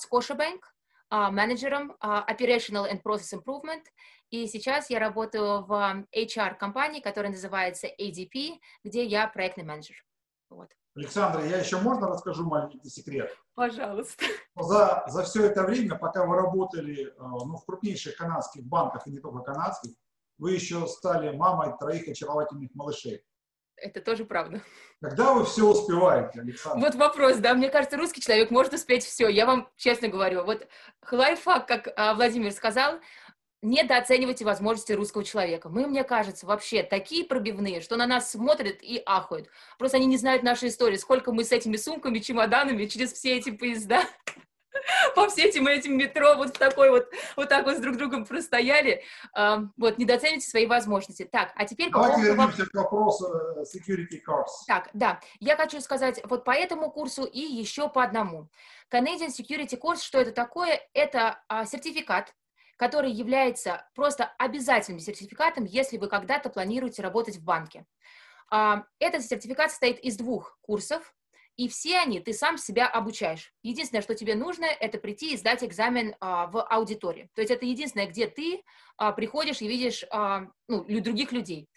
[1.11, 3.85] а, менеджером а, Operational and Process Improvement,
[4.31, 9.96] и сейчас я работаю в а, HR-компании, которая называется ADP, где я проектный менеджер.
[10.48, 10.70] Вот.
[10.94, 13.35] Александра, я еще можно расскажу маленький секрет?
[13.55, 14.24] Пожалуйста.
[14.55, 19.11] За, за все это время, пока вы работали э, ну, в крупнейших канадских банках, и
[19.11, 19.92] не только канадских,
[20.37, 23.24] вы еще стали мамой троих очаровательных малышей.
[23.76, 24.61] Это тоже правда.
[25.00, 26.85] Когда вы все успеваете, Александр?
[26.85, 29.28] Вот вопрос, да, мне кажется, русский человек может успеть все.
[29.28, 30.68] Я вам честно говорю, вот
[31.11, 33.00] лайфхак, как а, Владимир сказал,
[33.62, 35.68] недооценивайте возможности русского человека.
[35.68, 39.48] Мы, мне кажется, вообще такие пробивные, что на нас смотрят и ахают.
[39.79, 43.51] Просто они не знают нашей истории, сколько мы с этими сумками, чемоданами через все эти
[43.51, 44.03] поезда
[45.14, 48.25] по всем этим этим метро вот в такой вот, вот так вот с друг другом
[48.25, 49.03] простояли.
[49.33, 51.29] А, Вот, недооцените свои возможности.
[51.31, 54.64] Так, а теперь Давайте вернемся к вопросу э, security course.
[54.66, 58.48] так, да, я хочу сказать вот по этому курсу и еще по одному.
[58.92, 60.81] Canadian Security Course, что это такое?
[60.92, 62.35] Это а, сертификат,
[62.76, 67.87] который является просто обязательным сертификатом, если вы когда-то планируете работать в банке.
[68.52, 71.14] А, этот сертификат состоит из двух курсов,
[71.56, 73.54] и все они ты сам себя обучаешь.
[73.62, 77.30] Единственное, что тебе нужно, это прийти и сдать экзамен а, в аудитории.
[77.35, 78.62] То есть это единственное, где ты
[78.98, 80.04] а, приходишь и видишь
[80.68, 81.68] ну, других людей.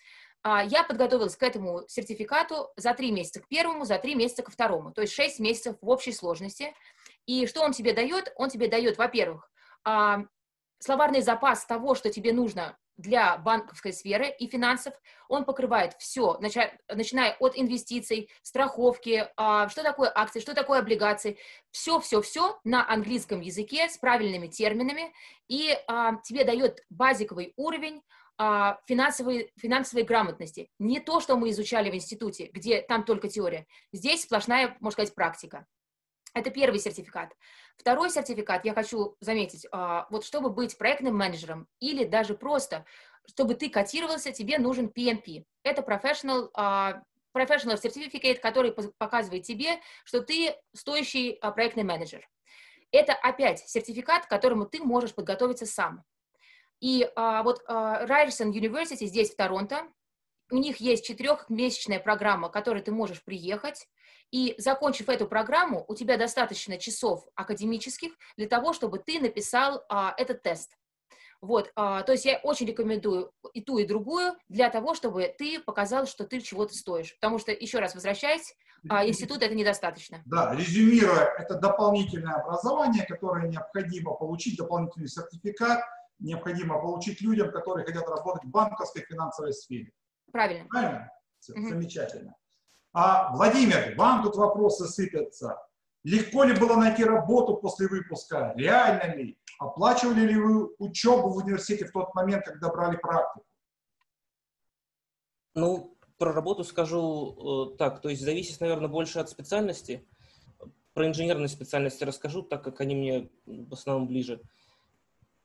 [0.43, 4.91] Я подготовилась к этому сертификату за три месяца к первому, за три месяца ко второму,
[4.91, 6.75] то есть шесть месяцев в общей сложности.
[7.25, 8.31] И что он тебе дает?
[8.36, 9.49] Он тебе дает, во-первых,
[10.79, 14.93] словарный запас того, что тебе нужно для банковской сферы и финансов.
[15.27, 21.38] Он покрывает все, начиная от инвестиций, страховки, а, что такое акции, что такое облигации.
[21.71, 25.13] Все-все-все на английском языке с правильными терминами.
[25.49, 28.01] И а, тебе дает базиковый уровень
[28.38, 30.69] а, финансовой, финансовой грамотности.
[30.79, 33.65] Не то, что мы изучали в институте, где там только теория.
[33.91, 35.65] Здесь сплошная, можно сказать, практика.
[36.36, 37.34] Это первый сертификат.
[37.78, 42.86] Второй сертификат, я хочу заметить, а, вот чтобы быть проектным менеджером или даже просто,
[43.26, 45.45] чтобы ты котировался, тебе нужен PMP.
[45.63, 47.02] Это professional, а,
[47.34, 52.28] professional certificate, который показывает тебе, что ты стоящий а, проектный менеджер.
[52.91, 56.04] Это опять сертификат, к которому ты можешь подготовиться сам.
[56.82, 59.88] И а, вот а, Ryerson University здесь, в Торонто,
[60.51, 63.88] у них есть четырехмесячная программа, к которой ты можешь приехать,
[64.31, 70.13] и закончив эту программу, у тебя достаточно часов академических для того, чтобы ты написал а,
[70.17, 70.71] этот тест.
[71.41, 75.60] Вот, а, то есть я очень рекомендую и ту, и другую для того, чтобы ты
[75.60, 77.15] показал, что ты чего-то стоишь.
[77.15, 78.55] Потому что, еще раз возвращаясь,
[78.89, 80.21] а, институт это недостаточно.
[80.25, 85.84] Да, резюмируя, это дополнительное образование, которое необходимо получить, дополнительный сертификат,
[86.19, 89.91] необходимо получить людям, которые хотят работать в банковской финансовой сфере.
[90.36, 90.67] Правильно.
[90.67, 91.12] Правильно?
[91.48, 91.69] Угу.
[91.69, 92.36] Замечательно.
[92.91, 95.58] А, Владимир, вам тут вопросы сыпятся.
[96.04, 98.54] Легко ли было найти работу после выпуска?
[98.58, 99.39] Реально ли?
[99.60, 103.45] Оплачивали ли вы учебу в университете в тот момент, когда брали практику?
[105.54, 110.06] Ну, про работу скажу э, так, то есть зависит, наверное, больше от специальности.
[110.93, 114.41] Про инженерные специальности расскажу, так как они мне в основном ближе.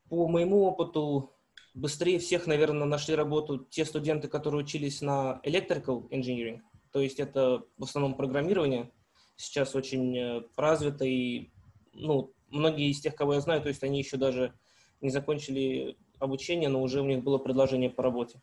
[0.08, 1.32] По моему опыту,
[1.74, 6.60] быстрее всех, наверное, нашли работу те студенты, которые учились на electrical engineering,
[6.92, 8.90] то есть это в основном программирование,
[9.36, 11.50] сейчас очень э, развито, и
[11.92, 14.52] ну, многие из тех, кого я знаю, то есть они еще даже
[15.00, 18.40] не закончили обучение, но уже у них было предложение по работе.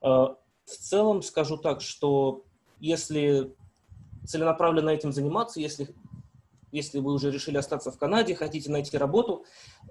[0.00, 2.44] А, в целом скажу так, что
[2.80, 3.54] если
[4.26, 5.94] целенаправленно этим заниматься, если,
[6.70, 9.44] если вы уже решили остаться в Канаде, хотите найти работу,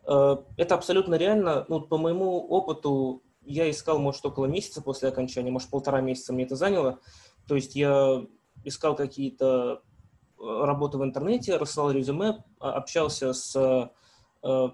[0.05, 1.65] э, это абсолютно реально.
[1.69, 6.45] Ну, по моему опыту я искал, может, около месяца после окончания, может, полтора месяца мне
[6.45, 6.99] это заняло.
[7.47, 8.25] То есть я
[8.63, 9.81] искал какие-то
[10.37, 13.91] работы в интернете, рассылал резюме, а, общался с
[14.43, 14.69] э,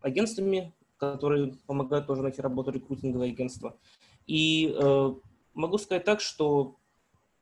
[0.00, 3.76] агентствами, которые помогают тоже найти работу, рекрутинговые агентства.
[4.26, 5.14] И э,
[5.54, 6.76] могу сказать так, что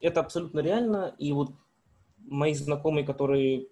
[0.00, 1.52] это абсолютно реально, и вот
[2.18, 3.68] мои знакомые, которые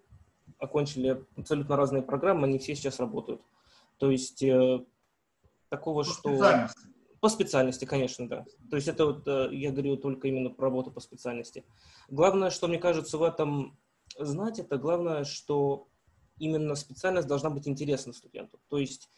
[0.61, 3.41] окончили абсолютно разные программы, они все сейчас работают.
[3.99, 4.85] То есть э,
[5.69, 6.29] такого, по что...
[6.31, 6.81] Специальности.
[7.21, 8.47] По специальности, конечно, да.
[8.71, 11.65] То есть это вот, э, я говорю только именно про работу по специальности.
[12.09, 13.79] Главное, что мне кажется в этом
[14.19, 15.89] знать, это главное, что
[16.39, 18.59] именно специальность должна быть интересна студенту.
[18.69, 19.11] То есть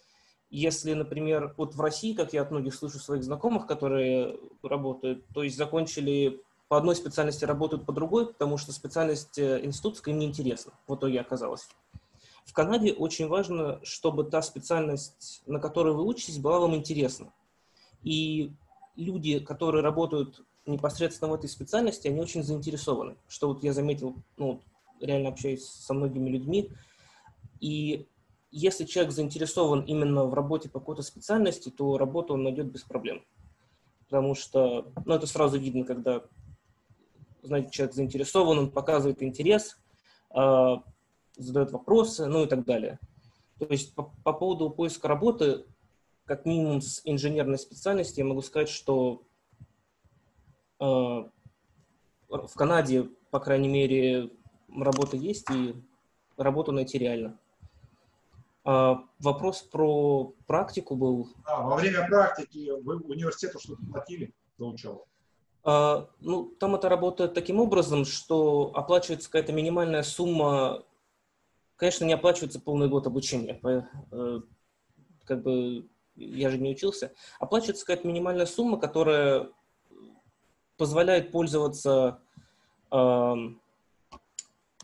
[0.52, 5.42] если, например, вот в России, как я от многих слышу своих знакомых, которые работают, то
[5.42, 10.24] есть закончили по одной специальности, работают по другой, потому что специальность э, институтская им не
[10.24, 11.68] интересна, в итоге оказалось.
[12.46, 17.30] В Канаде очень важно, чтобы та специальность, на которой вы учитесь, была вам интересна.
[18.02, 18.52] И
[18.96, 23.16] люди, которые работают непосредственно в этой специальности, они очень заинтересованы.
[23.28, 24.62] Что вот я заметил, ну,
[24.98, 26.70] реально общаюсь со многими людьми.
[27.60, 28.06] И
[28.50, 33.22] если человек заинтересован именно в работе по какой-то специальности, то работу он найдет без проблем.
[34.08, 36.22] Потому что, ну, это сразу видно, когда,
[37.42, 39.78] знаете, человек заинтересован, он показывает интерес,
[40.34, 40.76] э,
[41.36, 42.98] задает вопросы, ну и так далее.
[43.58, 45.64] То есть по, по поводу поиска работы
[46.24, 49.22] как минимум с инженерной специальности я могу сказать, что
[50.80, 51.30] э, в
[52.54, 54.30] Канаде, по крайней мере,
[54.74, 55.74] работа есть, и
[56.36, 57.38] работу найти реально.
[58.64, 61.28] А, вопрос про практику был.
[61.44, 65.06] А, во время практики вы университету что-то платили за учебу?
[65.64, 70.84] А, ну, там это работает таким образом, что оплачивается какая-то минимальная сумма.
[71.76, 73.60] Конечно, не оплачивается полный год обучения.
[74.12, 74.40] Э,
[75.24, 79.48] как бы я же не учился, оплачивается какая-то минимальная сумма, которая
[80.76, 82.20] позволяет пользоваться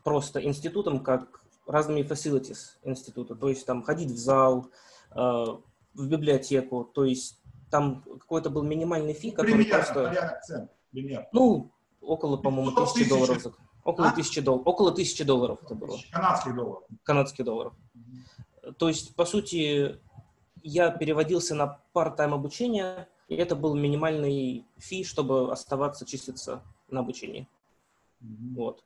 [0.02, 4.70] просто институтом как разными facilities института, то есть там ходить в зал,
[5.10, 7.37] э, в библиотеку, то есть
[7.70, 10.40] там какой-то был минимальный фи, который Примерно, просто...
[10.44, 11.26] цен, примерно.
[11.32, 13.46] Ну, около, по-моему, тысячи долларов.
[13.84, 14.12] Около а?
[14.12, 14.66] тысячи долларов.
[14.66, 15.98] Около тысячи долларов это было.
[16.10, 16.82] Канадских долларов.
[17.04, 17.72] Канадских долларов.
[18.76, 19.98] То есть, по сути,
[20.62, 27.48] я переводился на part-time обучение, и это был минимальный фи, чтобы оставаться, числиться на обучении.
[28.22, 28.54] Mm-hmm.
[28.56, 28.84] Вот.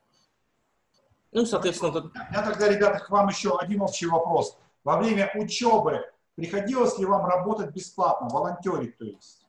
[1.31, 1.91] Ну, соответственно...
[1.91, 4.57] У меня тогда, ребята, к вам еще один общий вопрос.
[4.83, 9.45] Во время учебы приходилось ли вам работать бесплатно, волонтерить, то есть?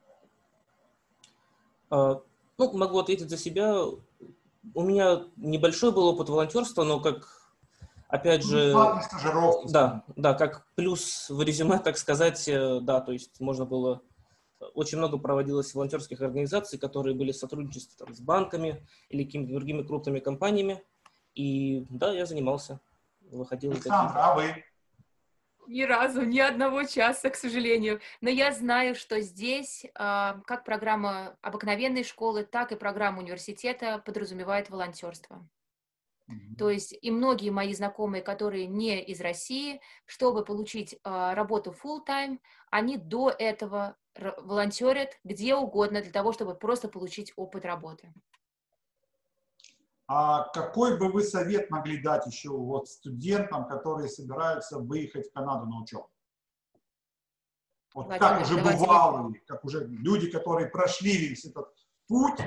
[1.90, 2.20] А,
[2.58, 3.82] ну, могу ответить за себя.
[4.74, 7.44] У меня небольшой был опыт волонтерства, но как
[8.08, 8.72] опять же,
[9.68, 14.02] да, да, как плюс в резюме, так сказать, э, да, то есть можно было,
[14.74, 19.82] очень много проводилось волонтерских организаций, которые были в сотрудничестве там, с банками или какими-то другими
[19.82, 20.82] крупными компаниями,
[21.34, 22.80] и да, я занимался,
[23.30, 23.72] выходил.
[23.72, 24.64] Александр, а вы?
[25.66, 28.00] Ни разу, ни одного часа, к сожалению.
[28.20, 34.70] Но я знаю, что здесь а, как программа обыкновенной школы, так и программа университета подразумевает
[34.70, 35.48] волонтерство.
[36.58, 40.98] То есть и многие мои знакомые, которые не из России, чтобы получить э,
[41.34, 42.38] работу full-time,
[42.70, 48.12] они до этого волонтерят где угодно для того, чтобы просто получить опыт работы.
[50.06, 55.66] А какой бы вы совет могли дать еще вот студентам, которые собираются выехать в Канаду
[55.66, 56.10] на учебу?
[57.94, 61.72] Вот Владимир, как уже давайте бывалые, как уже люди, которые прошли весь этот
[62.06, 62.38] путь,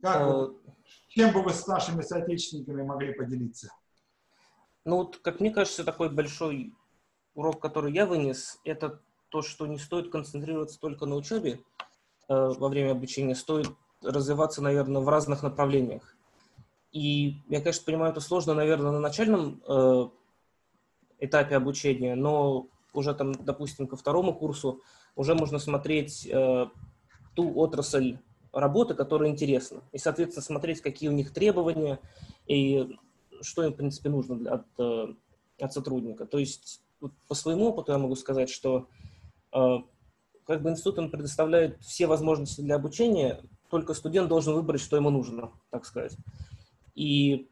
[0.00, 0.60] как Э, вы-
[1.08, 3.68] чем бы вы с нашими соотечественниками могли поделиться?
[4.84, 6.74] Ну вот, как мне кажется, такой большой
[7.34, 11.62] урок, который я вынес, это то, что не стоит концентрироваться только на учебе
[12.28, 13.68] э, во время обучения, стоит
[14.02, 16.16] развиваться, наверное, в разных направлениях.
[16.92, 20.08] И я, конечно, понимаю, это сложно, наверное, на начальном э,
[21.20, 24.82] этапе обучения, но уже там, допустим, ко второму курсу
[25.16, 26.66] уже можно смотреть э,
[27.34, 28.18] ту отрасль
[28.52, 29.80] работы, которая интересна.
[29.92, 31.98] И, соответственно, смотреть, какие у них требования
[32.46, 32.96] и
[33.40, 35.14] что им, в принципе, нужно для, от, э,
[35.60, 36.26] от сотрудника.
[36.26, 36.82] То есть
[37.28, 38.88] по своему опыту я могу сказать, что
[39.52, 39.76] э,
[40.46, 45.08] как бы институт он предоставляет все возможности для обучения, только студент должен выбрать, что ему
[45.08, 46.14] нужно, так сказать.
[46.94, 47.48] И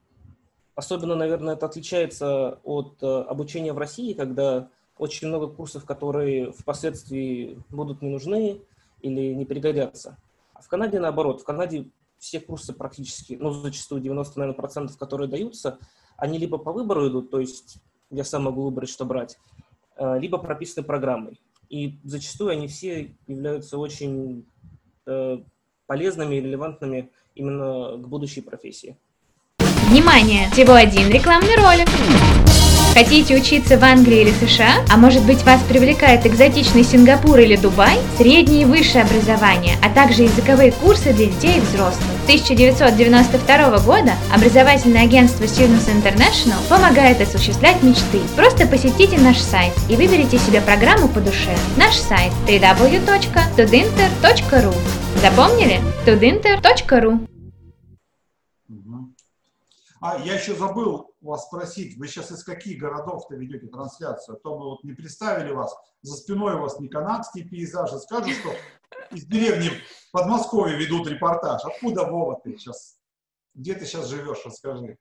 [0.74, 7.58] особенно, наверное, это отличается от э, обучения в России, когда очень много курсов, которые впоследствии
[7.70, 8.60] будут не нужны
[9.00, 10.18] или не пригодятся.
[10.52, 11.40] А в Канаде наоборот.
[11.40, 15.78] В Канаде все курсы практически, ну, зачастую 90, наверное, процентов, которые даются,
[16.18, 17.78] они либо по выбору идут, то есть
[18.10, 19.38] я сам могу выбрать, что брать,
[19.96, 21.40] э, либо прописаны программой.
[21.70, 24.46] И зачастую они все являются очень
[25.06, 25.38] э,
[25.90, 28.96] полезными и релевантными именно к будущей профессии.
[29.88, 30.48] Внимание!
[30.52, 31.88] Всего один рекламный ролик.
[32.94, 34.84] Хотите учиться в Англии или США?
[34.88, 37.98] А может быть вас привлекает экзотичный Сингапур или Дубай?
[38.18, 42.09] Среднее и высшее образование, а также языковые курсы для детей и взрослых.
[42.30, 48.20] С 1992 года образовательное агентство Students International помогает осуществлять мечты.
[48.36, 51.52] Просто посетите наш сайт и выберите себе программу по душе.
[51.76, 54.72] Наш сайт www.tudinter.ru
[55.20, 55.80] Запомнили?
[56.06, 57.26] tudinter.ru.
[60.00, 64.36] А я еще забыл вас спросить, вы сейчас из каких городов-то ведете трансляцию?
[64.36, 68.34] А то мы вот не представили вас, за спиной у вас не канадские пейзажи, скажут,
[68.34, 68.54] что
[69.10, 69.72] из деревни
[70.12, 71.62] Подмосковья ведут репортаж.
[71.64, 72.98] Откуда, Вова, ты сейчас?
[73.54, 74.96] Где ты сейчас живешь, расскажи.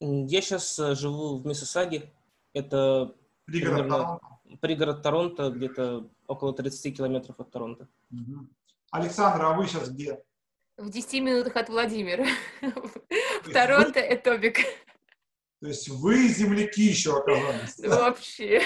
[0.00, 2.12] Я сейчас живу в Миссисаге.
[2.52, 3.14] Это
[3.46, 3.88] Пригород Примерно.
[3.98, 4.56] Торонто.
[4.60, 7.88] пригород Торонто, где-то около 30 километров от Торонто.
[8.10, 8.50] Мгм.
[8.90, 10.22] Александра, а вы сейчас где?
[10.76, 12.24] В 10 минутах от Владимира.
[12.60, 14.58] В Торонто Этобик.
[15.60, 17.78] То есть вы земляки еще оказались.
[17.78, 18.62] Вообще.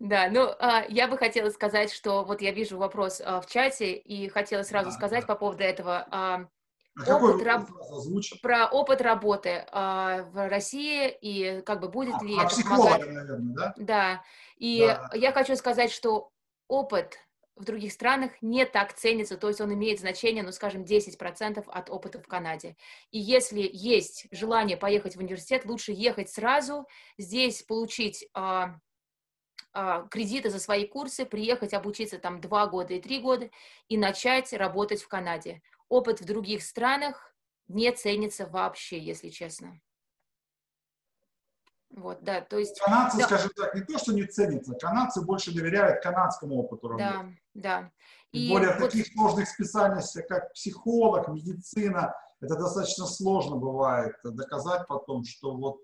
[0.00, 3.92] Да, ну, а, я бы хотела сказать, что вот я вижу вопрос а, в чате,
[3.94, 6.06] и хотела сразу сказать по поводу этого.
[6.10, 6.46] а,
[7.06, 7.68] А Опыт раб-
[8.40, 13.06] про опыт работы а, в России и как бы будет А, ли про это помогать.
[13.14, 13.74] наверное, да?
[13.76, 14.24] Да,
[14.56, 15.10] и Да.
[15.14, 16.30] я хочу сказать, что
[16.66, 17.18] опыт
[17.56, 21.90] в других странах не так ценится, то есть он имеет значение, ну, скажем, 10% от
[21.90, 22.74] опыта в Канаде.
[23.10, 26.86] И если есть желание поехать в университет, лучше ехать сразу,
[27.18, 28.76] здесь получить а, а,
[30.10, 33.50] кредиты за свои курсы, приехать обучиться там 2 года и 3 года
[33.88, 35.62] и начать работать в Канаде.
[35.88, 37.34] Опыт в других странах
[37.68, 39.80] не ценится вообще, если честно.
[41.90, 43.24] Вот, да, то есть, Канадцы, Да.
[43.24, 47.36] скажем так, не то, что не ценятся, канадцы больше доверяют канадскому опыту работы.
[47.54, 47.92] да, да.
[48.30, 55.24] И более вот- таких сложных специальностях, как психолог, медицина, это достаточно сложно бывает доказать потом,
[55.24, 55.80] что вот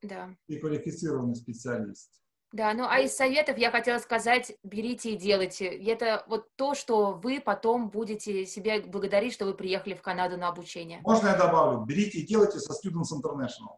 [0.00, 2.19] Да, ты квалифицированный специалист.
[2.52, 5.66] Да, ну а из советов я хотела сказать, берите и делайте.
[5.66, 10.48] Это вот то, что вы потом будете себя благодарить, что вы приехали в Канаду на
[10.48, 11.00] обучение.
[11.02, 11.84] Можно я добавлю?
[11.84, 13.76] Берите и делайте со Students International.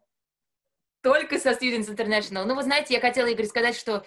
[1.01, 2.45] Только со Students International.
[2.45, 4.03] Ну, вы знаете, я хотела, Игорь, сказать, что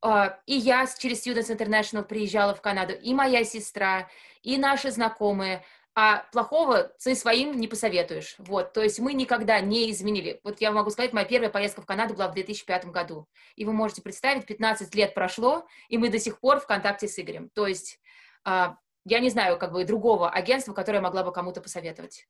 [0.00, 4.08] а, и я через Students International приезжала в Канаду, и моя сестра,
[4.42, 5.64] и наши знакомые,
[5.98, 8.36] а плохого ты своим не посоветуешь.
[8.38, 10.40] Вот, то есть мы никогда не изменили.
[10.44, 13.26] Вот я могу сказать, моя первая поездка в Канаду была в 2005 году.
[13.54, 17.18] И вы можете представить, 15 лет прошло, и мы до сих пор в контакте с
[17.18, 17.48] Игорем.
[17.48, 17.98] То есть
[18.44, 22.28] а, я не знаю как бы другого агентства, которое могла бы кому-то посоветовать.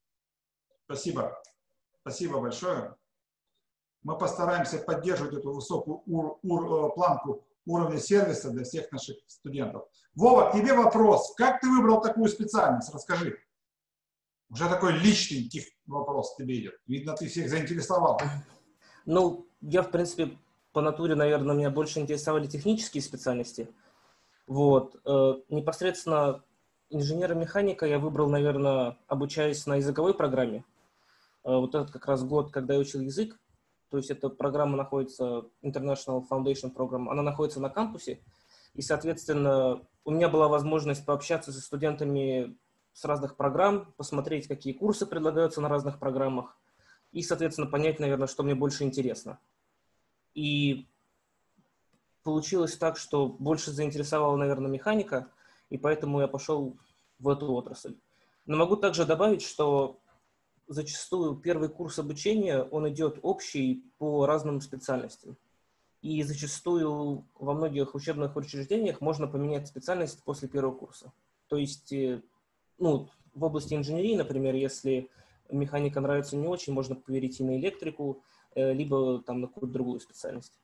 [0.85, 1.37] Спасибо.
[2.02, 2.94] Спасибо большое.
[4.05, 9.88] Мы постараемся поддерживать эту высокую ур- ур- э, планку уровня сервиса для всех наших студентов.
[10.14, 11.35] Вова, тебе вопрос.
[11.35, 12.94] Как ты выбрал такую специальность?
[12.94, 13.40] Расскажи.
[14.51, 16.75] Уже такой личный тих- вопрос тебе идет.
[16.87, 18.21] Видно, ты всех заинтересовал.
[19.05, 20.37] Ну, я, в принципе,
[20.73, 23.69] по натуре, наверное, меня больше интересовали технические специальности.
[24.47, 24.97] Вот.
[25.05, 26.44] Э, Непосредственно
[26.90, 30.65] инженера-механика я выбрал, наверное, обучаясь на языковой программе.
[31.44, 33.38] Э, Вот этот как раз год, когда я учил язык.
[33.90, 38.21] То есть эта программа находится, International Foundation Program, она находится на кампусе.
[38.75, 42.57] И, соответственно, у меня была возможность пообщаться со студентами
[42.97, 46.57] с разных программ, посмотреть, какие курсы предлагаются на разных программах
[47.13, 49.38] и, соответственно, понять, наверное, что мне больше интересно.
[50.33, 50.88] И
[52.23, 55.31] получилось так, что больше заинтересовала, наверное, механика,
[55.69, 56.79] и поэтому я пошел
[57.19, 57.97] в эту отрасль.
[58.47, 60.01] Но могу также добавить, что
[60.67, 65.37] зачастую первый курс обучения, он идет общий по разным специальностям.
[66.01, 71.13] И зачастую во многих учебных учреждениях можно поменять специальность после первого курса.
[71.49, 72.23] То есть, э,
[72.79, 75.10] ну, в области инженерии, например, если
[75.50, 78.22] механика нравится не очень, можно перейти на электрику,
[78.54, 80.58] э, либо там на какую-то другую специальность.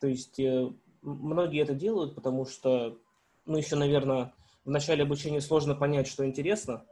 [0.00, 0.70] То есть э,
[1.02, 2.98] многие это делают, потому что,
[3.44, 4.34] ну, еще, наверное,
[4.64, 6.84] в начале обучения сложно понять, что интересно,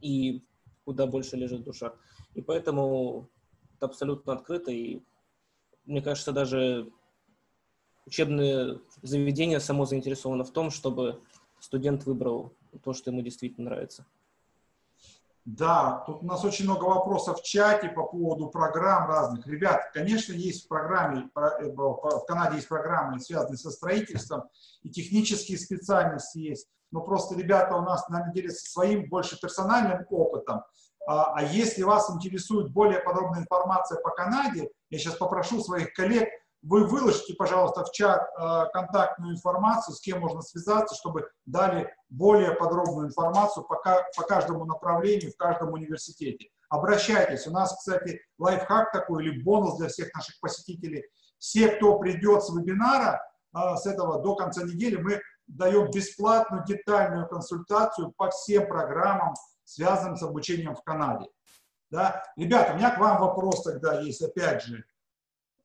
[0.00, 0.42] и
[0.84, 1.94] куда больше лежит душа.
[2.34, 3.28] И поэтому
[3.76, 5.00] это абсолютно открыто, и
[5.84, 6.92] мне кажется, даже
[8.06, 11.20] учебное заведение само заинтересовано в том, чтобы
[11.58, 14.06] студент выбрал то, что ему действительно нравится.
[15.46, 19.46] Да, тут у нас очень много вопросов в чате по поводу программ разных.
[19.46, 24.44] Ребят, конечно, есть в программе, э, в Канаде есть программы, связанные со строительством,
[24.82, 26.68] и технические специальности есть.
[26.92, 30.62] Но просто ребята у нас, на деле, со своим больше персональным опытом.
[31.06, 36.28] А, а если вас интересует более подробная информация по Канаде, я сейчас попрошу своих коллег
[36.62, 42.52] вы выложите, пожалуйста, в чат э, контактную информацию, с кем можно связаться, чтобы дали более
[42.52, 43.76] подробную информацию по,
[44.24, 46.50] каждому направлению в каждом университете.
[46.68, 47.46] Обращайтесь.
[47.46, 51.04] У нас, кстати, лайфхак такой или бонус для всех наших посетителей.
[51.38, 53.22] Все, кто придет с вебинара,
[53.56, 59.34] э, с этого до конца недели, мы даем бесплатную детальную консультацию по всем программам,
[59.64, 61.26] связанным с обучением в Канаде.
[61.90, 62.22] Да?
[62.36, 64.84] Ребята, у меня к вам вопрос тогда есть, опять же.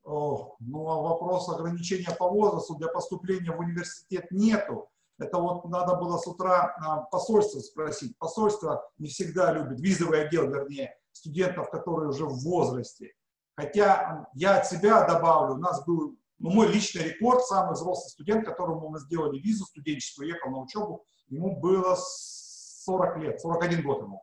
[0.06, 4.90] Ну, а вопрос ограничения по возрасту для поступления в университет нету.
[5.18, 8.18] Это вот надо было с утра а, посольство спросить.
[8.18, 13.14] Посольство не всегда любит, визовый отдел, вернее, студентов, которые уже в возрасте.
[13.56, 18.46] Хотя я от себя добавлю, у нас был ну, мой личный рекорд, самый взрослый студент,
[18.46, 24.22] которому мы сделали визу студенческую, ехал на учебу, ему было 40 лет, 41 год ему.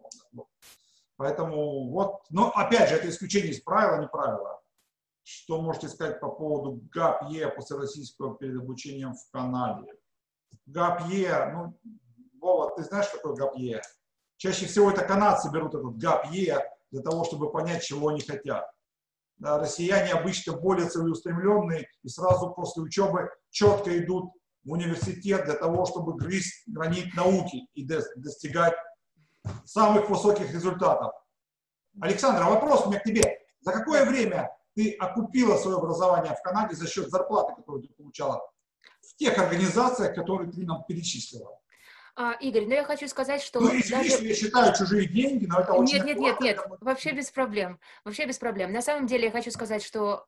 [1.16, 4.61] Поэтому вот, но опять же, это исключение из правила, не правила.
[5.24, 9.92] Что можете сказать по поводу ГАПЕ после российского перед обучением в Канаде?
[10.66, 11.78] ГАПЕ, ну,
[12.40, 13.82] Вова, ты знаешь, что такое ГАПЕ?
[14.36, 16.60] Чаще всего это канадцы берут этот ГАПЕ
[16.90, 18.68] для того, чтобы понять, чего они хотят.
[19.36, 24.32] Да, россияне обычно более целеустремленные и сразу после учебы четко идут
[24.64, 28.74] в университет для того, чтобы грызть гранит науки и достигать
[29.64, 31.12] самых высоких результатов.
[32.00, 33.38] Александр, вопрос у меня к тебе.
[33.60, 38.40] За какое время ты окупила свое образование в Канаде за счет зарплаты, которую ты получала
[39.00, 41.58] в тех организациях, которые ты нам перечислила.
[42.14, 43.60] А, Игорь, ну я хочу сказать, что...
[43.60, 44.24] Ну, извини, даже...
[44.24, 45.96] я считаю чужие деньги, но это очень...
[45.96, 48.70] Нет, нет, нет, нет, вообще без проблем, вообще без проблем.
[48.72, 50.22] На самом деле я хочу сказать, что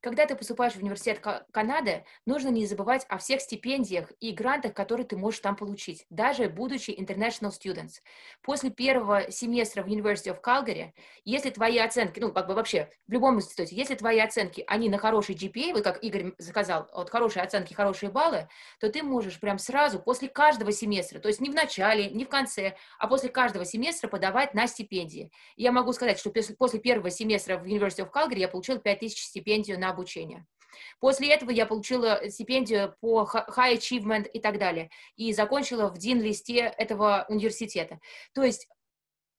[0.00, 1.20] когда ты поступаешь в университет
[1.52, 6.48] Канады, нужно не забывать о всех стипендиях и грантах, которые ты можешь там получить, даже
[6.48, 8.00] будучи international students.
[8.42, 10.92] После первого семестра в University of Calgary,
[11.24, 14.98] если твои оценки, ну, как бы вообще, в любом институте, если твои оценки, они на
[14.98, 18.48] хороший GPA, вот как Игорь сказал, вот хорошие оценки, хорошие баллы,
[18.78, 22.28] то ты можешь прям сразу, после каждого семестра, то есть не в начале, не в
[22.28, 25.30] конце, а после каждого семестра подавать на стипендии.
[25.56, 29.78] Я могу сказать, что после первого семестра в University of Calgary я получила 5000 стипендию
[29.78, 30.46] на обучения.
[31.00, 34.90] После этого я получила стипендию по High Achievement и так далее.
[35.16, 37.98] И закончила в ДИН-листе этого университета.
[38.32, 38.68] То есть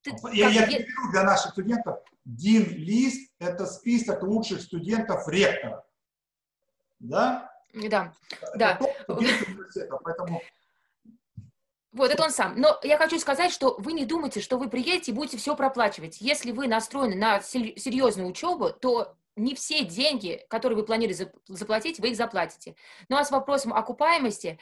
[0.02, 0.84] ты, я, я я...
[1.12, 5.84] для наших студентов, ДИН-лист– это список лучших студентов ректора.
[6.98, 7.50] Да?
[7.72, 8.12] Да,
[8.54, 8.78] да.
[9.06, 10.42] Поэтому
[11.92, 12.54] вот, это он сам.
[12.56, 16.20] Но я хочу сказать, что вы не думайте, что вы приедете и будете все проплачивать.
[16.22, 22.10] Если вы настроены на серьезную учебу, то не все деньги, которые вы планируете заплатить, вы
[22.10, 22.74] их заплатите.
[23.08, 24.58] Ну а с вопросом окупаемости,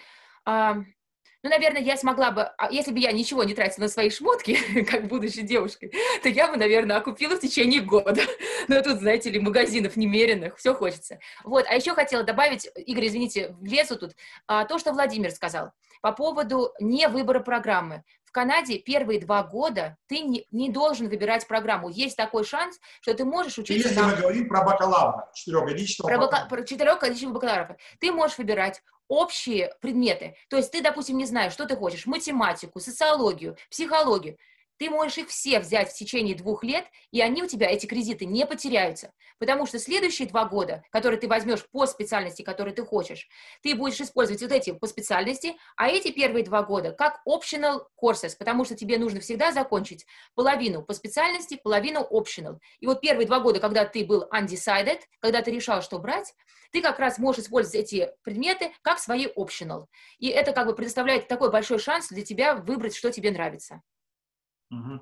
[1.43, 4.59] ну, наверное, я смогла бы, а, если бы я ничего не тратила на свои шмотки,
[4.91, 8.22] как будущей девушкой, то я бы, наверное, окупила в течение года.
[8.68, 11.18] Но тут, знаете ли, магазинов немеренных, все хочется.
[11.45, 14.14] Вот, а еще хотела добавить, Игорь, извините, влезу тут,
[14.47, 18.05] а, то, что Владимир сказал по поводу не выбора программы.
[18.24, 21.88] В Канаде первые два года ты не, не должен выбирать программу.
[21.88, 23.88] Есть такой шанс, что ты можешь учиться...
[23.88, 24.09] Если на...
[24.09, 26.47] мы говорим про бакалавра, четырехгодичного про, бака...
[26.49, 30.37] про четырехгодичного бакалавра, ты можешь выбирать общие предметы.
[30.49, 34.39] То есть ты, допустим, не знаешь, что ты хочешь, математику, социологию, психологию.
[34.81, 38.24] Ты можешь их все взять в течение двух лет, и они у тебя, эти кредиты,
[38.24, 39.12] не потеряются.
[39.39, 43.28] Потому что следующие два года, которые ты возьмешь по специальности, которые ты хочешь,
[43.62, 48.35] ты будешь использовать вот эти по специальности, а эти первые два года как optional courses,
[48.39, 52.59] потому что тебе нужно всегда закончить половину по специальности, половину optional.
[52.81, 56.33] И вот первые два года, когда ты был undecided, когда ты решал, что брать,
[56.72, 59.89] ты как раз можешь использовать эти предметы как свои optional.
[60.18, 63.83] И это как бы предоставляет такой большой шанс для тебя выбрать, что тебе нравится.
[64.71, 65.01] Угу.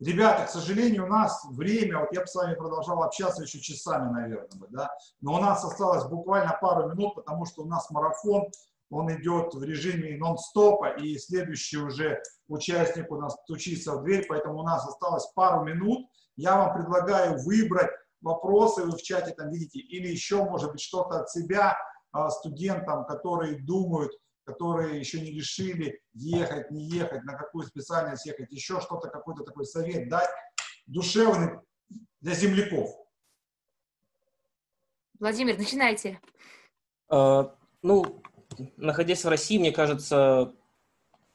[0.00, 4.10] Ребята, к сожалению, у нас время, вот я бы с вами продолжал общаться еще часами,
[4.10, 4.90] наверное, да,
[5.20, 8.50] но у нас осталось буквально пару минут, потому что у нас марафон,
[8.90, 14.60] он идет в режиме нон-стопа, и следующий уже участник у нас стучится в дверь, поэтому
[14.60, 16.08] у нас осталось пару минут.
[16.36, 17.90] Я вам предлагаю выбрать
[18.22, 21.76] вопросы, вы в чате там видите, или еще, может быть, что-то от себя
[22.12, 24.12] а, студентам, которые думают,
[24.44, 29.66] которые еще не решили ехать, не ехать, на какую специальность ехать, еще что-то, какой-то такой
[29.66, 30.28] совет дать,
[30.86, 31.60] душевный
[32.20, 32.90] для земляков.
[35.18, 36.20] Владимир, начинайте.
[37.10, 38.22] Uh, ну,
[38.76, 40.54] находясь в России, мне кажется,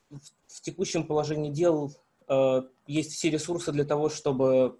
[0.10, 1.92] в, в текущем положении дел
[2.28, 4.80] uh, есть все ресурсы для того, чтобы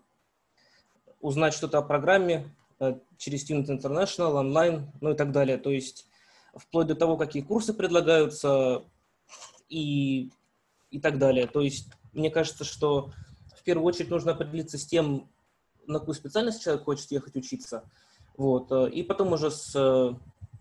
[1.20, 2.50] узнать что-то о программе
[2.80, 5.58] uh, через Student International, онлайн, ну и так далее.
[5.58, 6.08] То есть
[6.56, 8.84] вплоть до того, какие курсы предлагаются
[9.70, 10.32] и,
[10.90, 11.48] и так далее.
[11.48, 13.12] То есть мне кажется, что
[13.56, 15.30] в первую очередь нужно определиться с тем,
[15.86, 17.84] на какую специальность человек хочет ехать учиться,
[18.38, 20.14] вот, э, и потом уже с э,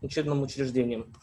[0.03, 1.15] учебным учреждением.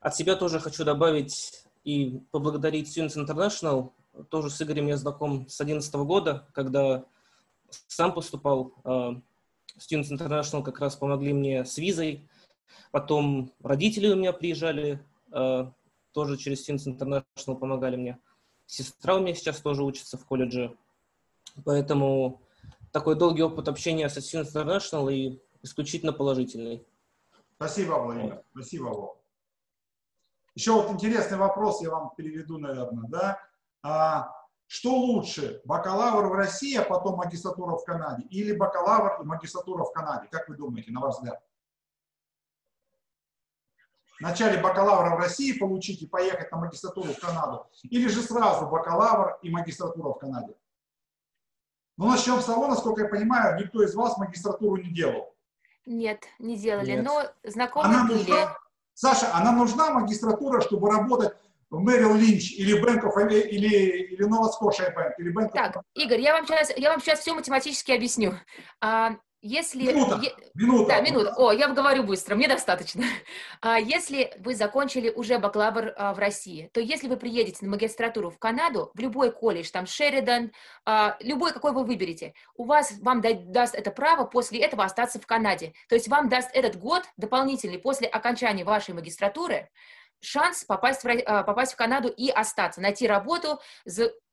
[0.00, 3.90] От себя тоже хочу добавить и поблагодарить Students International.
[4.30, 7.04] Тоже с Игорем я знаком с 2011 года, когда
[7.86, 8.74] сам поступал.
[8.84, 9.14] Э,
[9.78, 12.28] Students International как раз помогли мне с визой,
[12.90, 15.70] Потом родители у меня приезжали, э,
[16.12, 18.18] тоже через Students International помогали мне.
[18.66, 20.76] Сестра у меня сейчас тоже учится в колледже.
[21.64, 22.40] Поэтому
[22.92, 26.86] такой долгий опыт общения с Students International и исключительно положительный.
[27.56, 28.42] Спасибо, Владимир.
[28.52, 29.10] Спасибо вам.
[30.54, 33.40] Еще вот интересный вопрос я вам переведу, наверное, да?
[33.82, 34.32] А,
[34.66, 39.92] что лучше, бакалавр в России, а потом магистратура в Канаде, или бакалавр и магистратура в
[39.92, 40.28] Канаде?
[40.30, 41.42] Как вы думаете, на ваш взгляд?
[44.20, 49.38] Вначале бакалавра в России получить и поехать на магистратуру в Канаду, или же сразу бакалавр
[49.42, 50.54] и магистратура в Канаде?
[51.96, 55.34] Ну, начнем с того, насколько я понимаю, никто из вас магистратуру не делал.
[55.84, 57.04] Нет, не делали, Нет.
[57.04, 58.18] но знакомые она были.
[58.18, 58.56] Нужна,
[58.94, 61.34] Саша, она нужна магистратура, чтобы работать
[61.70, 66.20] в Мэрил Линч или Bank of, или, или Nova Scotia Bank, или Bank Так, Игорь,
[66.20, 68.34] я вам сейчас, я вам сейчас все математически объясню.
[68.80, 69.84] А, если...
[69.92, 70.34] Минута, е...
[70.54, 70.88] минута.
[70.88, 71.34] Да, минута.
[71.36, 73.04] О, я говорю быстро, мне достаточно.
[73.60, 78.30] А если вы закончили уже бакалавр а, в России, то если вы приедете на магистратуру
[78.30, 80.52] в Канаду, в любой колледж, там Шеридан,
[80.84, 85.20] а, любой, какой вы выберете, у вас, вам да, даст это право после этого остаться
[85.20, 85.72] в Канаде.
[85.88, 89.68] То есть вам даст этот год дополнительный после окончания вашей магистратуры
[90.20, 93.60] шанс попасть в, а, попасть в Канаду и остаться, найти работу,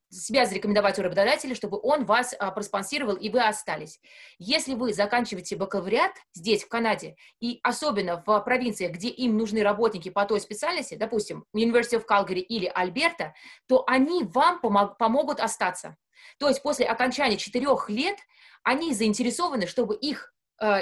[0.09, 3.99] себя зарекомендовать у работодателя, чтобы он вас а, проспонсировал и вы остались.
[4.37, 10.09] Если вы заканчиваете бакалавриат здесь, в Канаде, и особенно в провинциях, где им нужны работники
[10.09, 13.33] по той специальности, допустим, University of Calgary или Альберта,
[13.67, 15.97] то они вам помог, помогут остаться.
[16.39, 18.17] То есть после окончания четырех лет
[18.63, 20.33] они заинтересованы, чтобы их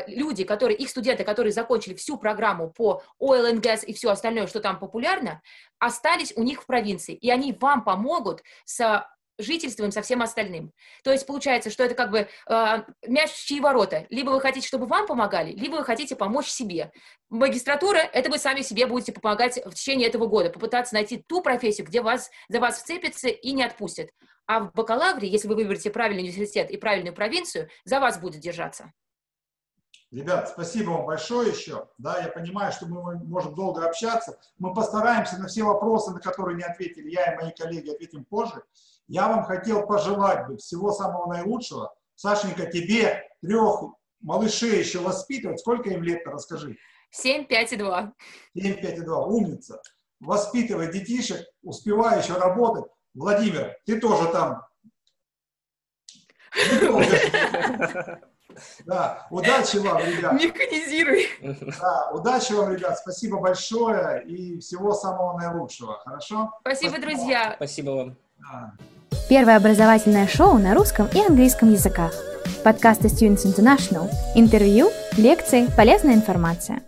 [0.08, 4.48] люди, которые, их студенты, которые закончили всю программу по oil and gas и все остальное,
[4.48, 5.42] что там популярно,
[5.80, 9.06] остались у них в провинции, и они вам помогут с
[9.40, 10.72] жительством со всем остальным.
[11.04, 14.06] То есть получается, что это как бы э, мяч в чьи ворота.
[14.10, 16.92] Либо вы хотите, чтобы вам помогали, либо вы хотите помочь себе.
[17.30, 21.88] Магистратура– это вы сами себе будете помогать в течение этого года, попытаться найти ту профессию,
[21.88, 24.10] где вас, за вас вцепятся и не отпустят.
[24.46, 28.92] А в бакалавре, если вы выберете правильный университет и правильную провинцию, за вас будет держаться.
[30.14, 31.90] Ребят, спасибо вам большое еще.
[31.98, 34.38] Да, я понимаю, что мы можем долго общаться.
[34.60, 38.62] Мы постараемся на все вопросы, на которые не ответили я и мои коллеги, ответим позже.
[39.08, 41.96] Я вам хотел пожелать бы всего самого наилучшего.
[42.14, 43.86] Сашенька, тебе трех
[44.22, 45.60] малышей еще воспитывать.
[45.60, 46.78] Сколько им лет-то, расскажи.
[47.10, 48.14] 7, 5 и 2.
[48.56, 49.26] 7, 5 и 2.
[49.26, 49.82] Умница.
[50.20, 52.86] Воспитывай детишек, успевай еще работать.
[53.16, 54.62] Владимир, ты тоже там.
[58.86, 60.34] Да, удачи вам, ребят.
[60.34, 61.28] Механизируй.
[61.80, 62.98] Да, удачи вам, ребят.
[62.98, 66.00] Спасибо большое и всего самого наилучшего.
[66.04, 66.52] Хорошо?
[66.62, 67.02] Спасибо, Спасибо.
[67.02, 67.54] друзья.
[67.56, 68.18] Спасибо вам.
[69.30, 72.14] Первое образовательное шоу на русском и английском языках.
[72.64, 74.10] Подкасты Students International.
[74.36, 76.82] Интервью, лекции, полезная информация.